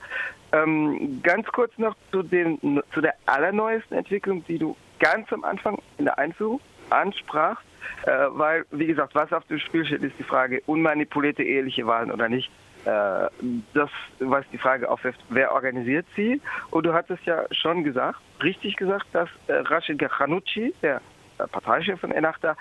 Ähm, 0.52 1.20
ganz 1.22 1.46
kurz 1.48 1.76
noch 1.78 1.94
zu, 2.10 2.22
den, 2.22 2.82
zu 2.92 3.00
der 3.00 3.14
allerneuesten 3.26 3.96
Entwicklung, 3.96 4.44
die 4.46 4.58
du 4.58 4.76
ganz 4.98 5.32
am 5.32 5.44
Anfang 5.44 5.78
in 5.98 6.06
der 6.06 6.18
Einführung 6.18 6.60
ansprachst. 6.90 7.64
Äh, 8.04 8.10
weil, 8.30 8.64
wie 8.70 8.86
gesagt, 8.86 9.14
was 9.14 9.32
auf 9.32 9.44
dem 9.46 9.58
Spiel 9.58 9.84
steht, 9.84 10.02
ist 10.02 10.18
die 10.18 10.24
Frage, 10.24 10.62
unmanipulierte 10.66 11.42
eheliche 11.42 11.86
Wahlen 11.86 12.10
oder 12.10 12.28
nicht. 12.28 12.50
Äh, 12.88 13.28
das, 13.74 13.90
was 14.18 14.46
die 14.50 14.56
Frage 14.56 14.90
aufwirft, 14.90 15.20
wer 15.28 15.52
organisiert 15.52 16.06
sie? 16.16 16.40
Und 16.70 16.86
du 16.86 16.94
hattest 16.94 17.22
ja 17.26 17.44
schon 17.50 17.84
gesagt, 17.84 18.18
richtig 18.42 18.76
gesagt, 18.76 19.06
dass 19.12 19.28
äh, 19.46 19.56
Rashid 19.56 19.98
Ghanucci, 19.98 20.72
der 20.80 21.02
äh, 21.38 21.46
Parteichef 21.48 22.00
von 22.00 22.12
Ennahda, 22.12 22.56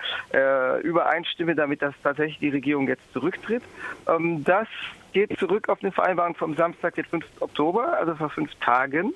übereinstimme 0.84 1.56
damit, 1.56 1.82
dass 1.82 1.96
tatsächlich 2.04 2.40
die 2.40 2.50
Regierung 2.50 2.88
jetzt 2.90 3.14
zurücktritt. 3.14 3.64
Ähm, 4.08 4.44
das 4.44 4.68
geht 5.14 5.38
zurück 5.40 5.70
auf 5.70 5.82
eine 5.82 5.94
Vereinbarung 5.94 6.36
vom 6.36 6.56
Samstag, 6.56 6.96
den 6.96 7.06
5. 7.06 7.26
Oktober, 7.40 7.98
also 7.98 8.16
vor 8.16 8.30
fünf 8.30 8.54
Tagen 8.56 9.14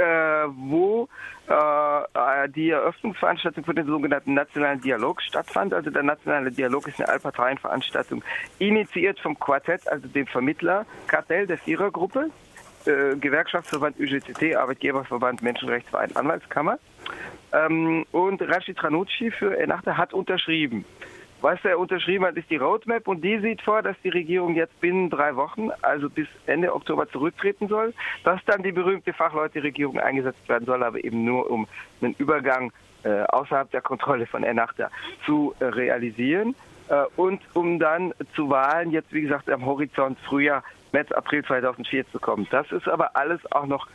wo 0.00 1.08
äh, 1.48 2.48
die 2.48 2.70
Eröffnungsveranstaltung 2.70 3.64
für 3.64 3.74
den 3.74 3.86
sogenannten 3.86 4.34
Nationalen 4.34 4.80
Dialog 4.80 5.22
stattfand. 5.22 5.72
Also 5.72 5.90
der 5.90 6.02
Nationale 6.02 6.50
Dialog 6.50 6.88
ist 6.88 7.00
eine 7.00 7.08
Allparteienveranstaltung, 7.08 8.22
initiiert 8.58 9.18
vom 9.20 9.38
Quartett, 9.38 9.88
also 9.88 10.06
dem 10.08 10.26
Vermittler 10.26 10.86
Kartell 11.06 11.46
der 11.46 11.58
Vierergruppe, 11.58 12.30
äh, 12.86 13.16
Gewerkschaftsverband 13.16 13.98
UGCT, 13.98 14.56
Arbeitgeberverband, 14.56 15.42
Menschenrechtsverein, 15.42 16.14
Anwaltskammer. 16.14 16.78
Ähm, 17.52 18.04
und 18.12 18.42
Rashid 18.42 18.82
Ranucci 18.82 19.30
für 19.30 19.58
Ennahda 19.58 19.96
hat 19.96 20.12
unterschrieben. 20.12 20.84
Was 21.42 21.62
er 21.64 21.78
unterschrieben 21.78 22.24
hat, 22.24 22.36
ist 22.36 22.50
die 22.50 22.56
Roadmap 22.56 23.06
und 23.06 23.22
die 23.22 23.38
sieht 23.38 23.60
vor, 23.60 23.82
dass 23.82 23.96
die 24.02 24.08
Regierung 24.08 24.54
jetzt 24.54 24.80
binnen 24.80 25.10
drei 25.10 25.36
Wochen, 25.36 25.68
also 25.82 26.08
bis 26.08 26.26
Ende 26.46 26.74
Oktober 26.74 27.08
zurücktreten 27.08 27.68
soll, 27.68 27.92
dass 28.24 28.42
dann 28.46 28.62
die 28.62 28.72
berühmte 28.72 29.12
Fachleute-Regierung 29.12 30.00
eingesetzt 30.00 30.48
werden 30.48 30.64
soll, 30.64 30.82
aber 30.82 31.02
eben 31.04 31.24
nur 31.24 31.50
um 31.50 31.66
einen 32.00 32.14
Übergang 32.18 32.72
äh, 33.04 33.22
außerhalb 33.24 33.70
der 33.70 33.82
Kontrolle 33.82 34.26
von 34.26 34.44
Ennahda 34.44 34.90
zu 35.24 35.54
äh, 35.60 35.66
realisieren 35.66 36.54
äh, 36.88 37.04
und 37.16 37.40
um 37.54 37.78
dann 37.78 38.14
zu 38.34 38.48
Wahlen 38.48 38.90
jetzt, 38.90 39.12
wie 39.12 39.22
gesagt, 39.22 39.50
am 39.50 39.64
Horizont 39.66 40.18
Frühjahr, 40.20 40.64
März, 40.92 41.12
April 41.12 41.44
2004 41.44 42.10
zu 42.10 42.18
kommen. 42.18 42.46
Das 42.50 42.72
ist 42.72 42.88
aber 42.88 43.14
alles 43.14 43.40
auch 43.52 43.66
noch 43.66 43.88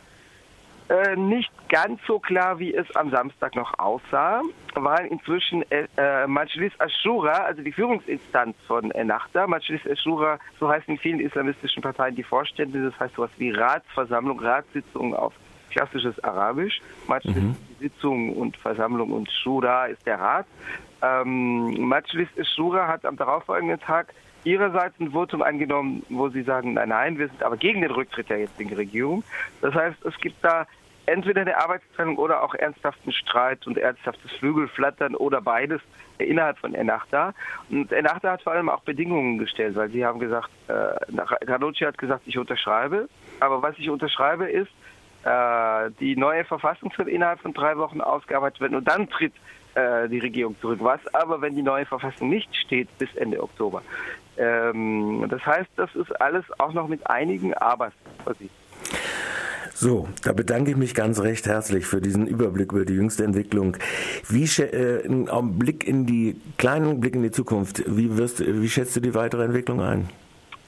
äh, 0.88 1.16
nicht 1.16 1.50
ganz 1.68 2.00
so 2.06 2.18
klar, 2.18 2.58
wie 2.58 2.74
es 2.74 2.94
am 2.96 3.10
Samstag 3.10 3.54
noch 3.54 3.78
aussah, 3.78 4.42
weil 4.74 5.06
inzwischen 5.06 5.62
äh, 5.70 5.86
äh 5.96 6.26
Majlis 6.26 6.72
Ashura, 6.78 7.44
also 7.44 7.62
die 7.62 7.72
Führungsinstanz 7.72 8.56
von 8.66 8.90
Ennahda, 8.90 9.46
Majlis 9.46 9.80
Ashura, 9.86 10.38
so 10.60 10.68
heißen 10.68 10.94
in 10.94 10.98
vielen 10.98 11.20
islamistischen 11.20 11.82
Parteien 11.82 12.14
die 12.14 12.22
Vorstände, 12.22 12.82
das 12.84 12.98
heißt 13.00 13.14
sowas 13.14 13.30
wie 13.38 13.50
Ratsversammlung, 13.50 14.40
Ratssitzung 14.40 15.14
auf 15.14 15.34
klassisches 15.70 16.22
Arabisch. 16.22 16.80
Majlis 17.06 17.36
mhm. 17.36 17.56
die 17.70 17.88
Sitzung 17.88 18.36
und 18.36 18.56
Versammlung 18.56 19.12
und 19.12 19.30
Shura 19.30 19.86
ist 19.86 20.06
der 20.06 20.20
Rat. 20.20 20.46
Ähm, 21.02 21.88
Majlis 21.88 22.28
Ashura 22.36 22.86
hat 22.86 23.04
am 23.04 23.16
darauffolgenden 23.16 23.80
Tag 23.80 24.12
ihrerseits 24.44 24.98
ein 25.00 25.12
Votum 25.12 25.42
eingenommen, 25.42 26.04
wo 26.08 26.28
sie 26.28 26.42
sagen, 26.42 26.74
nein, 26.74 26.88
nein, 26.88 27.18
wir 27.18 27.28
sind 27.28 27.42
aber 27.42 27.56
gegen 27.56 27.80
den 27.80 27.90
Rücktritt 27.90 28.30
der 28.30 28.38
jetzigen 28.38 28.74
Regierung. 28.74 29.24
Das 29.60 29.74
heißt, 29.74 30.04
es 30.04 30.16
gibt 30.18 30.42
da 30.42 30.66
entweder 31.06 31.40
eine 31.40 31.56
Arbeitsteilung 31.56 32.16
oder 32.16 32.42
auch 32.42 32.54
ernsthaften 32.54 33.12
Streit 33.12 33.66
und 33.66 33.76
ernsthaftes 33.78 34.30
Flügelflattern 34.32 35.14
oder 35.14 35.40
beides 35.40 35.80
innerhalb 36.18 36.58
von 36.58 36.74
Ennahda. 36.74 37.34
Und 37.70 37.92
Ennahda 37.92 38.32
hat 38.32 38.42
vor 38.42 38.52
allem 38.52 38.68
auch 38.68 38.82
Bedingungen 38.82 39.38
gestellt, 39.38 39.74
weil 39.76 39.90
sie 39.90 40.04
haben 40.04 40.20
gesagt, 40.20 40.50
äh, 40.68 41.46
Carlucci 41.46 41.84
hat 41.84 41.98
gesagt, 41.98 42.22
ich 42.26 42.38
unterschreibe, 42.38 43.08
aber 43.40 43.62
was 43.62 43.76
ich 43.78 43.90
unterschreibe 43.90 44.48
ist, 44.48 44.70
äh, 45.24 45.90
die 46.00 46.16
neue 46.16 46.44
Verfassung 46.44 46.92
soll 46.96 47.08
innerhalb 47.08 47.40
von 47.40 47.52
drei 47.52 47.76
Wochen 47.76 48.00
ausgearbeitet 48.00 48.60
werden 48.60 48.76
und 48.76 48.88
dann 48.88 49.08
tritt 49.08 49.34
äh, 49.74 50.08
die 50.08 50.18
Regierung 50.18 50.56
zurück. 50.60 50.78
Was 50.82 51.00
aber, 51.14 51.40
wenn 51.40 51.54
die 51.54 51.62
neue 51.62 51.86
Verfassung 51.86 52.28
nicht 52.28 52.54
steht 52.56 52.88
bis 52.98 53.14
Ende 53.14 53.42
Oktober? 53.42 53.82
Ähm, 54.36 55.26
das 55.28 55.44
heißt, 55.44 55.70
das 55.76 55.94
ist 55.94 56.20
alles 56.20 56.44
auch 56.58 56.72
noch 56.72 56.88
mit 56.88 57.08
einigen 57.08 57.54
Abers 57.54 57.92
versehen. 58.24 58.50
So, 59.74 60.08
da 60.22 60.32
bedanke 60.32 60.70
ich 60.70 60.76
mich 60.76 60.94
ganz 60.94 61.20
recht 61.20 61.46
herzlich 61.46 61.86
für 61.86 62.00
diesen 62.00 62.26
Überblick 62.26 62.72
über 62.72 62.84
die 62.84 62.94
jüngste 62.94 63.24
Entwicklung. 63.24 63.76
Wie 64.28 64.44
äh, 64.62 65.04
ein 65.08 65.58
Blick 65.58 65.86
in 65.86 66.06
die 66.06 66.36
kleinen 66.56 67.00
Blick 67.00 67.14
in 67.14 67.22
die 67.22 67.30
Zukunft, 67.30 67.82
wie 67.86 68.16
wirst 68.16 68.40
wie 68.46 68.68
schätzt 68.68 68.94
du 68.94 69.00
die 69.00 69.14
weitere 69.14 69.44
Entwicklung 69.44 69.80
ein? 69.80 70.08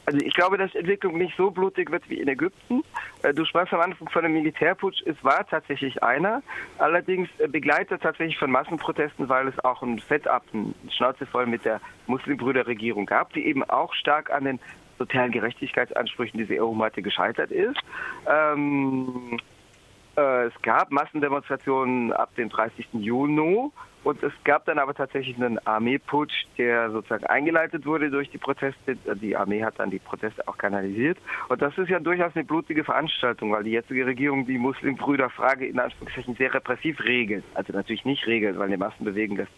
Also 0.06 0.18
ich 0.18 0.34
glaube, 0.34 0.58
dass 0.58 0.72
die 0.72 0.78
Entwicklung 0.78 1.16
nicht 1.16 1.34
so 1.36 1.50
blutig 1.50 1.90
wird 1.90 2.02
wie 2.10 2.20
in 2.20 2.28
Ägypten. 2.28 2.82
Äh, 3.24 3.32
du 3.34 3.44
sprachst 3.44 3.72
am 3.72 3.80
Anfang 3.80 4.08
von 4.08 4.24
einem 4.24 4.34
Militärputsch. 4.34 5.02
Es 5.06 5.16
war 5.24 5.46
tatsächlich 5.46 6.02
einer, 6.02 6.42
allerdings 6.78 7.28
äh, 7.38 7.48
begleitet 7.48 8.02
tatsächlich 8.02 8.38
von 8.38 8.50
Massenprotesten, 8.50 9.28
weil 9.28 9.48
es 9.48 9.64
auch 9.64 9.82
ein 9.82 9.98
Fett-up, 9.98 10.44
ein 10.52 10.74
Schnauze 10.90 11.26
voll 11.26 11.46
mit 11.46 11.64
der 11.64 11.80
Muslimbrüderregierung 12.06 13.06
gab, 13.06 13.32
die 13.32 13.46
eben 13.46 13.64
auch 13.64 13.94
stark 13.94 14.30
an 14.30 14.44
den 14.44 14.60
sozialen 14.98 15.32
Gerechtigkeitsansprüchen 15.32 16.38
diese 16.38 16.62
EU 16.62 16.76
hatte 16.78 17.02
gescheitert 17.02 17.50
ist. 17.50 17.80
Ähm, 18.28 19.40
äh, 20.16 20.44
es 20.44 20.62
gab 20.62 20.90
Massendemonstrationen 20.92 22.12
ab 22.12 22.34
dem 22.36 22.50
30. 22.50 22.88
Juni 22.92 23.70
und 24.04 24.22
es 24.22 24.32
gab 24.44 24.66
dann 24.66 24.78
aber 24.78 24.92
tatsächlich 24.92 25.36
einen 25.36 25.58
Armeeputsch, 25.66 26.44
der 26.58 26.90
sozusagen 26.90 27.24
eingeleitet 27.24 27.86
wurde 27.86 28.10
durch 28.10 28.30
die 28.30 28.38
Proteste. 28.38 28.96
Die 28.96 29.34
Armee 29.34 29.64
hat 29.64 29.78
dann 29.78 29.90
die 29.90 29.98
Proteste 29.98 30.46
auch 30.46 30.58
kanalisiert. 30.58 31.16
Und 31.48 31.62
das 31.62 31.76
ist 31.78 31.88
ja 31.88 31.98
durchaus 31.98 32.36
eine 32.36 32.44
blutige 32.44 32.84
Veranstaltung, 32.84 33.50
weil 33.52 33.64
die 33.64 33.70
jetzige 33.70 34.04
Regierung 34.04 34.46
die 34.46 34.58
Muslimbrüderfrage 34.58 35.66
in 35.66 35.78
Anführungszeichen 35.78 36.36
sehr 36.36 36.52
repressiv 36.52 37.02
regelt. 37.02 37.44
Also 37.54 37.72
natürlich 37.72 38.04
nicht 38.04 38.26
regelt, 38.26 38.58
weil 38.58 38.68
die 38.68 38.76
Massenbewegung, 38.76 39.38
das, 39.38 39.48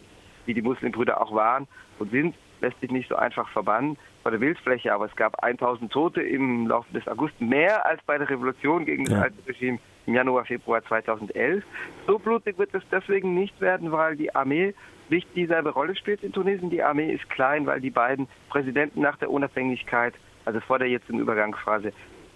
wie 0.44 0.54
die 0.54 0.62
Muslimbrüder 0.62 1.20
auch 1.20 1.34
waren 1.34 1.66
und 1.98 2.12
sind, 2.12 2.36
lässt 2.60 2.80
sich 2.80 2.92
nicht 2.92 3.08
so 3.08 3.16
einfach 3.16 3.48
verbannen 3.48 3.98
von 4.22 4.30
der 4.30 4.40
Wildfläche, 4.40 4.92
aber 4.92 5.06
es 5.06 5.16
gab 5.16 5.42
1000 5.42 5.92
Tote 5.92 6.22
im 6.22 6.68
Laufe 6.68 6.92
des 6.92 7.06
August, 7.08 7.40
mehr 7.40 7.84
als 7.84 8.00
bei 8.04 8.16
der 8.16 8.30
Revolution 8.30 8.84
gegen 8.84 9.04
das 9.04 9.22
alte 9.22 9.48
Regime 9.48 9.78
im 10.06 10.14
Januar, 10.14 10.44
Februar 10.44 10.82
2011. 10.84 11.64
So 12.06 12.18
blutig 12.18 12.58
wird 12.58 12.74
es 12.74 12.82
deswegen 12.90 13.34
nicht 13.34 13.60
werden, 13.60 13.92
weil 13.92 14.16
die 14.16 14.34
Armee 14.34 14.74
nicht 15.08 15.28
dieselbe 15.36 15.70
Rolle 15.70 15.94
spielt 15.96 16.22
in 16.22 16.32
Tunesien. 16.32 16.70
Die 16.70 16.82
Armee 16.82 17.12
ist 17.12 17.28
klein, 17.30 17.66
weil 17.66 17.80
die 17.80 17.90
beiden 17.90 18.28
Präsidenten 18.48 19.00
nach 19.00 19.16
der 19.18 19.30
Unabhängigkeit, 19.30 20.14
also 20.44 20.60
vor 20.60 20.78
der 20.78 20.88
jetzigen 20.88 21.18
Übergangsphase, 21.18 21.92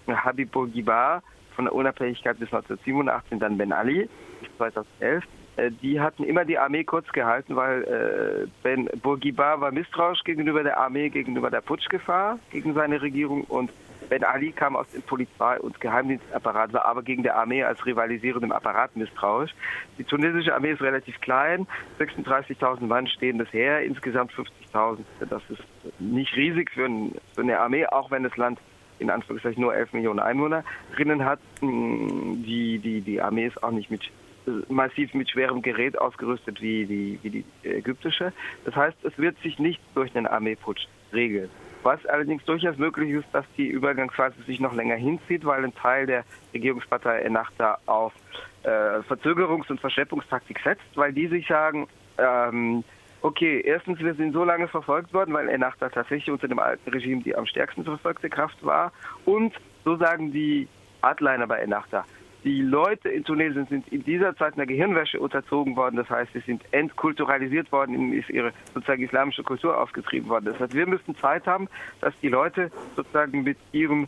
Habib 0.07 0.51
Bourguiba 0.51 1.21
von 1.55 1.65
der 1.65 1.73
Unabhängigkeit 1.73 2.39
bis 2.39 2.47
1987, 2.47 3.39
dann 3.39 3.57
Ben 3.57 3.71
Ali 3.71 4.09
bis 4.39 4.57
2011, 4.57 5.23
äh, 5.57 5.71
die 5.81 5.99
hatten 5.99 6.23
immer 6.23 6.45
die 6.45 6.57
Armee 6.57 6.83
kurz 6.83 7.07
gehalten, 7.09 7.55
weil 7.55 7.83
äh, 7.83 8.47
Ben 8.63 8.89
Bourguiba 9.01 9.59
war 9.59 9.71
misstrauisch 9.71 10.23
gegenüber 10.23 10.63
der 10.63 10.77
Armee, 10.79 11.09
gegenüber 11.09 11.49
der 11.49 11.61
Putschgefahr 11.61 12.39
gegen 12.51 12.73
seine 12.73 13.01
Regierung 13.01 13.43
und 13.43 13.69
Ben 14.11 14.25
Ali 14.25 14.51
kam 14.51 14.75
aus 14.75 14.89
dem 14.89 15.03
Polizei- 15.03 15.57
und 15.61 15.79
Geheimdienstapparat, 15.79 16.73
war 16.73 16.83
aber 16.83 17.01
gegen 17.01 17.23
die 17.23 17.31
Armee 17.31 17.63
als 17.63 17.85
rivalisierendem 17.85 18.51
Apparat 18.51 18.93
misstrauisch. 18.97 19.51
Die 19.97 20.03
tunesische 20.03 20.53
Armee 20.53 20.71
ist 20.71 20.81
relativ 20.81 21.21
klein, 21.21 21.65
36.000 21.97 22.81
Mann 22.87 23.07
stehen 23.07 23.37
das 23.37 23.53
her, 23.53 23.81
insgesamt 23.83 24.33
50.000. 24.33 24.97
Das 25.29 25.41
ist 25.47 25.63
nicht 25.99 26.35
riesig 26.35 26.71
für, 26.71 26.89
eine 27.37 27.57
Armee, 27.57 27.85
auch 27.85 28.11
wenn 28.11 28.23
das 28.23 28.35
Land 28.35 28.59
in 28.99 29.09
Anführungszeichen 29.09 29.61
nur 29.61 29.73
11 29.73 29.93
Millionen 29.93 30.19
Einwohner 30.19 30.65
drinnen 30.93 31.23
hat. 31.23 31.39
Die, 31.61 32.79
die, 32.79 32.99
die 32.99 33.21
Armee 33.21 33.47
ist 33.47 33.63
auch 33.63 33.71
nicht 33.71 33.89
mit 33.89 34.11
massiv 34.67 35.13
mit 35.13 35.29
schwerem 35.29 35.61
Gerät 35.61 35.97
ausgerüstet 35.97 36.61
wie 36.61 36.85
die, 36.85 37.19
wie 37.21 37.29
die 37.29 37.45
ägyptische. 37.63 38.33
Das 38.65 38.75
heißt, 38.75 38.97
es 39.05 39.17
wird 39.17 39.39
sich 39.41 39.57
nicht 39.57 39.79
durch 39.95 40.13
einen 40.17 40.27
Armeeputsch 40.27 40.87
regeln. 41.13 41.49
Was 41.83 42.05
allerdings 42.05 42.45
durchaus 42.45 42.77
möglich 42.77 43.09
ist, 43.11 43.27
dass 43.33 43.45
die 43.57 43.67
Übergangsphase 43.67 44.35
sich 44.43 44.59
noch 44.59 44.73
länger 44.73 44.95
hinzieht, 44.95 45.45
weil 45.45 45.63
ein 45.63 45.73
Teil 45.73 46.05
der 46.05 46.23
Regierungspartei 46.53 47.21
Ennahda 47.21 47.79
auf 47.87 48.13
äh, 48.63 48.67
Verzögerungs- 49.09 49.69
und 49.69 49.79
Verschleppungstaktik 49.79 50.59
setzt, 50.63 50.95
weil 50.95 51.11
die 51.11 51.27
sich 51.27 51.47
sagen, 51.47 51.87
ähm, 52.19 52.83
okay, 53.21 53.61
erstens, 53.61 53.99
wir 53.99 54.13
sind 54.13 54.33
so 54.33 54.43
lange 54.43 54.67
verfolgt 54.67 55.13
worden, 55.13 55.33
weil 55.33 55.49
Ennahda 55.49 55.89
tatsächlich 55.89 56.31
unter 56.31 56.47
dem 56.47 56.59
alten 56.59 56.89
Regime 56.89 57.23
die 57.23 57.35
am 57.35 57.45
stärksten 57.45 57.83
verfolgte 57.83 58.29
Kraft 58.29 58.63
war. 58.63 58.91
Und 59.25 59.53
so 59.83 59.95
sagen 59.95 60.31
die 60.31 60.67
Hardliner 61.01 61.47
bei 61.47 61.59
Ennahda, 61.59 62.05
die 62.43 62.61
Leute 62.61 63.09
in 63.09 63.23
Tunesien 63.23 63.67
sind 63.67 63.87
in 63.89 64.03
dieser 64.03 64.35
Zeit 64.35 64.55
einer 64.55 64.65
Gehirnwäsche 64.65 65.19
unterzogen 65.19 65.75
worden. 65.75 65.97
Das 65.97 66.09
heißt, 66.09 66.33
sie 66.33 66.39
sind 66.39 66.63
entkulturalisiert 66.71 67.71
worden, 67.71 68.13
ist 68.13 68.29
ihre 68.29 68.51
sozusagen 68.73 69.03
islamische 69.03 69.43
Kultur 69.43 69.79
aufgetrieben 69.79 70.29
worden. 70.29 70.45
Das 70.45 70.59
heißt, 70.59 70.73
wir 70.73 70.87
müssen 70.87 71.15
Zeit 71.15 71.45
haben, 71.45 71.67
dass 71.99 72.13
die 72.21 72.29
Leute 72.29 72.71
sozusagen 72.95 73.43
mit 73.43 73.57
ihrem 73.71 74.07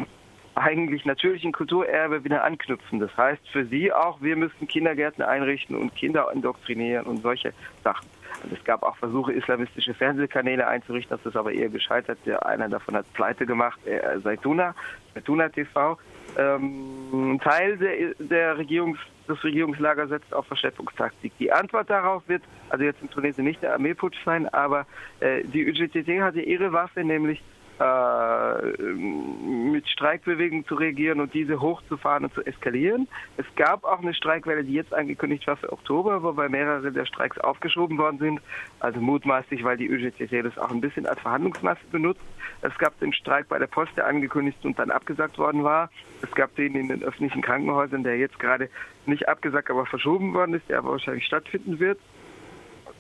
eigentlich 0.56 1.06
natürlichen 1.06 1.52
Kulturerbe 1.52 2.24
wieder 2.24 2.44
anknüpfen. 2.44 3.00
Das 3.00 3.16
heißt 3.18 3.42
für 3.50 3.66
sie 3.66 3.92
auch, 3.92 4.22
wir 4.22 4.36
müssen 4.36 4.68
Kindergärten 4.68 5.24
einrichten 5.24 5.76
und 5.76 5.96
Kinder 5.96 6.30
indoktrinieren 6.34 7.06
und 7.06 7.22
solche 7.22 7.54
Sachen. 7.84 8.08
Es 8.52 8.64
gab 8.64 8.84
auch 8.84 8.98
Versuche, 8.98 9.32
islamistische 9.32 9.94
Fernsehkanäle 9.94 10.68
einzurichten, 10.68 11.18
das 11.18 11.26
ist 11.26 11.38
aber 11.38 11.54
eher 11.54 11.70
gescheitert. 11.70 12.20
Der, 12.26 12.46
einer 12.46 12.68
davon 12.68 12.96
hat 12.96 13.12
pleite 13.14 13.46
gemacht, 13.46 13.80
äh, 13.86 14.20
Saituna, 14.20 14.76
Saituna 15.14 15.50
TV. 15.50 15.98
Ähm, 16.38 17.40
Teil 17.44 17.78
der, 17.78 18.16
der 18.20 18.58
Regierungs, 18.58 19.00
des 19.28 19.42
Regierungslagers 19.44 20.10
setzt 20.10 20.34
auf 20.34 20.46
Verschleppungstaktik. 20.48 21.32
Die 21.40 21.52
Antwort 21.52 21.90
darauf 21.90 22.28
wird, 22.28 22.44
also 22.70 22.84
jetzt 22.84 23.02
in 23.02 23.10
Tunesien 23.10 23.46
nicht 23.46 23.62
der 23.62 23.74
Armeeputsch 23.74 24.18
sein, 24.26 24.48
aber 24.50 24.86
äh, 25.20 25.44
die 25.44 25.68
UGTT 25.70 26.22
hatte 26.22 26.42
ihre 26.42 26.74
Waffe, 26.74 27.04
nämlich 27.04 27.42
mit 29.74 29.88
Streikbewegungen 29.90 30.66
zu 30.66 30.76
reagieren 30.76 31.20
und 31.20 31.34
diese 31.34 31.60
hochzufahren 31.60 32.26
und 32.26 32.34
zu 32.34 32.46
eskalieren. 32.46 33.08
Es 33.38 33.46
gab 33.56 33.84
auch 33.84 34.00
eine 34.00 34.14
Streikwelle, 34.14 34.64
die 34.64 34.74
jetzt 34.74 34.94
angekündigt 34.94 35.48
war 35.48 35.58
für 35.58 35.72
Oktober, 35.72 36.22
wobei 36.22 36.50
mehrere 36.50 36.92
der 36.92 37.06
Streiks 37.06 37.38
aufgeschoben 37.40 37.98
worden 37.98 38.20
sind. 38.20 38.42
Also 38.80 39.00
mutmaßlich, 39.00 39.64
weil 39.64 39.78
die 39.78 39.88
ÖGCC 39.88 40.44
das 40.44 40.58
auch 40.58 40.72
ein 40.72 40.82
bisschen 40.82 41.08
als 41.08 41.20
Verhandlungsmasse 41.22 41.82
benutzt. 41.92 42.22
Es 42.62 42.78
gab 42.78 43.00
den 43.00 43.12
Streik 43.12 43.50
bei 43.50 43.58
der 43.60 43.68
Post, 43.68 43.92
der 43.98 44.08
angekündigt 44.08 44.64
und 44.64 44.78
dann 44.78 44.92
abgesagt 44.92 45.38
worden 45.38 45.64
war. 45.64 45.90
Es 46.22 46.32
gab 46.32 46.56
den 46.56 46.76
in 46.76 46.90
den 46.90 47.04
öffentlichen 47.04 47.42
Krankenhäusern, 47.42 48.04
der 48.04 48.18
jetzt 48.18 48.40
gerade 48.40 48.70
nicht 49.06 49.28
abgesagt, 49.28 49.70
aber 49.70 49.86
verschoben 49.86 50.34
worden 50.34 50.54
ist, 50.54 50.70
der 50.70 50.78
aber 50.78 50.92
wahrscheinlich 50.92 51.26
stattfinden 51.26 51.80
wird 51.80 52.00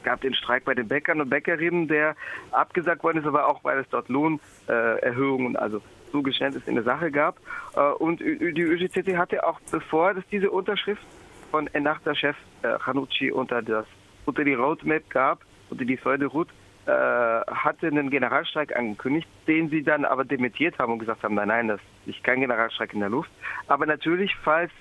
gab 0.03 0.21
den 0.21 0.33
Streik 0.33 0.65
bei 0.65 0.73
den 0.73 0.87
Bäckern 0.87 1.21
und 1.21 1.29
Bäckerinnen, 1.29 1.87
der 1.87 2.15
abgesagt 2.51 3.03
worden 3.03 3.19
ist, 3.19 3.27
aber 3.27 3.47
auch 3.47 3.63
weil 3.63 3.79
es 3.79 3.89
dort 3.89 4.09
Lohnerhöhungen, 4.09 5.55
also 5.55 5.81
Zugeständnisse 6.11 6.69
in 6.69 6.75
der 6.75 6.83
Sache 6.83 7.11
gab. 7.11 7.37
Äh, 7.75 7.81
und 7.81 8.19
die 8.19 8.61
ÖGCT 8.61 9.17
hatte 9.17 9.45
auch, 9.45 9.59
bevor 9.71 10.11
es 10.11 10.23
diese 10.31 10.51
Unterschrift 10.51 11.03
von 11.51 11.67
Ennahda-Chef 11.67 12.35
äh, 12.61 12.79
Hanucci 12.79 13.31
unter, 13.31 13.61
das, 13.61 13.85
unter 14.25 14.43
die 14.43 14.53
Roadmap 14.53 15.09
gab, 15.09 15.39
unter 15.69 15.85
die 15.85 15.97
Förderroute, 15.97 16.51
äh, 16.85 16.91
hatte 16.91 17.87
einen 17.87 18.09
Generalstreik 18.09 18.75
angekündigt, 18.75 19.27
den 19.47 19.69
sie 19.69 19.83
dann 19.83 20.05
aber 20.05 20.25
dementiert 20.25 20.77
haben 20.79 20.93
und 20.93 20.99
gesagt 20.99 21.23
haben, 21.23 21.35
nein, 21.35 21.47
nein, 21.47 21.67
das 21.69 21.79
ist 22.05 22.23
kein 22.23 22.41
Generalstreik 22.41 22.93
in 22.93 22.99
der 22.99 23.09
Luft. 23.09 23.31
Aber 23.67 23.85
natürlich, 23.85 24.35
falls 24.43 24.71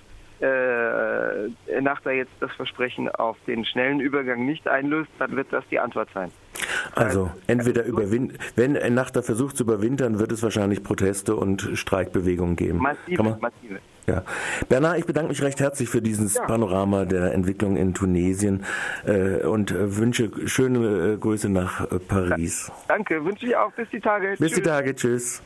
äh, 0.43 1.81
Nachta 1.81 2.11
jetzt 2.11 2.33
das 2.41 2.53
Versprechen 2.53 3.09
auf 3.09 3.37
den 3.47 3.65
schnellen 3.65 4.01
Übergang 4.01 4.45
nicht 4.45 4.67
einlöst, 4.69 5.11
dann 5.19 5.37
wird 5.37 5.53
das 5.53 5.65
die 5.71 5.79
Antwort 5.79 6.09
sein. 6.13 6.31
Also 6.95 7.31
entweder 7.47 7.85
überwinden, 7.85 8.39
wenn 8.57 8.73
Nachta 8.95 9.23
versucht 9.23 9.57
zu 9.57 9.65
überwintern, 9.65 10.19
wird 10.19 10.33
es 10.33 10.43
wahrscheinlich 10.43 10.83
Proteste 10.83 11.37
und 11.37 11.71
Streikbewegungen 11.75 12.57
geben. 12.57 12.79
Massive, 12.79 13.39
massive. 13.41 13.79
Ja. 14.07 14.25
Bernhard, 14.69 14.99
ich 14.99 15.07
bedanke 15.07 15.29
mich 15.29 15.43
recht 15.43 15.61
herzlich 15.61 15.89
für 15.89 16.03
dieses 16.03 16.35
ja. 16.35 16.45
Panorama 16.45 17.05
der 17.05 17.33
Entwicklung 17.33 17.77
in 17.77 17.95
Tunesien 17.95 18.65
äh, 19.07 19.47
und 19.47 19.71
äh, 19.71 19.97
wünsche 19.97 20.31
schöne 20.47 21.15
äh, 21.15 21.17
Grüße 21.19 21.49
nach 21.49 21.91
äh, 21.91 22.01
Paris. 22.01 22.73
Danke, 22.89 23.25
wünsche 23.25 23.47
ich 23.47 23.57
auch. 23.57 23.71
Bis 23.73 23.89
die 23.91 24.01
Tage. 24.01 24.31
Bis 24.31 24.39
tschüss. 24.39 24.53
die 24.55 24.63
Tage. 24.63 24.95
Tschüss. 24.97 25.41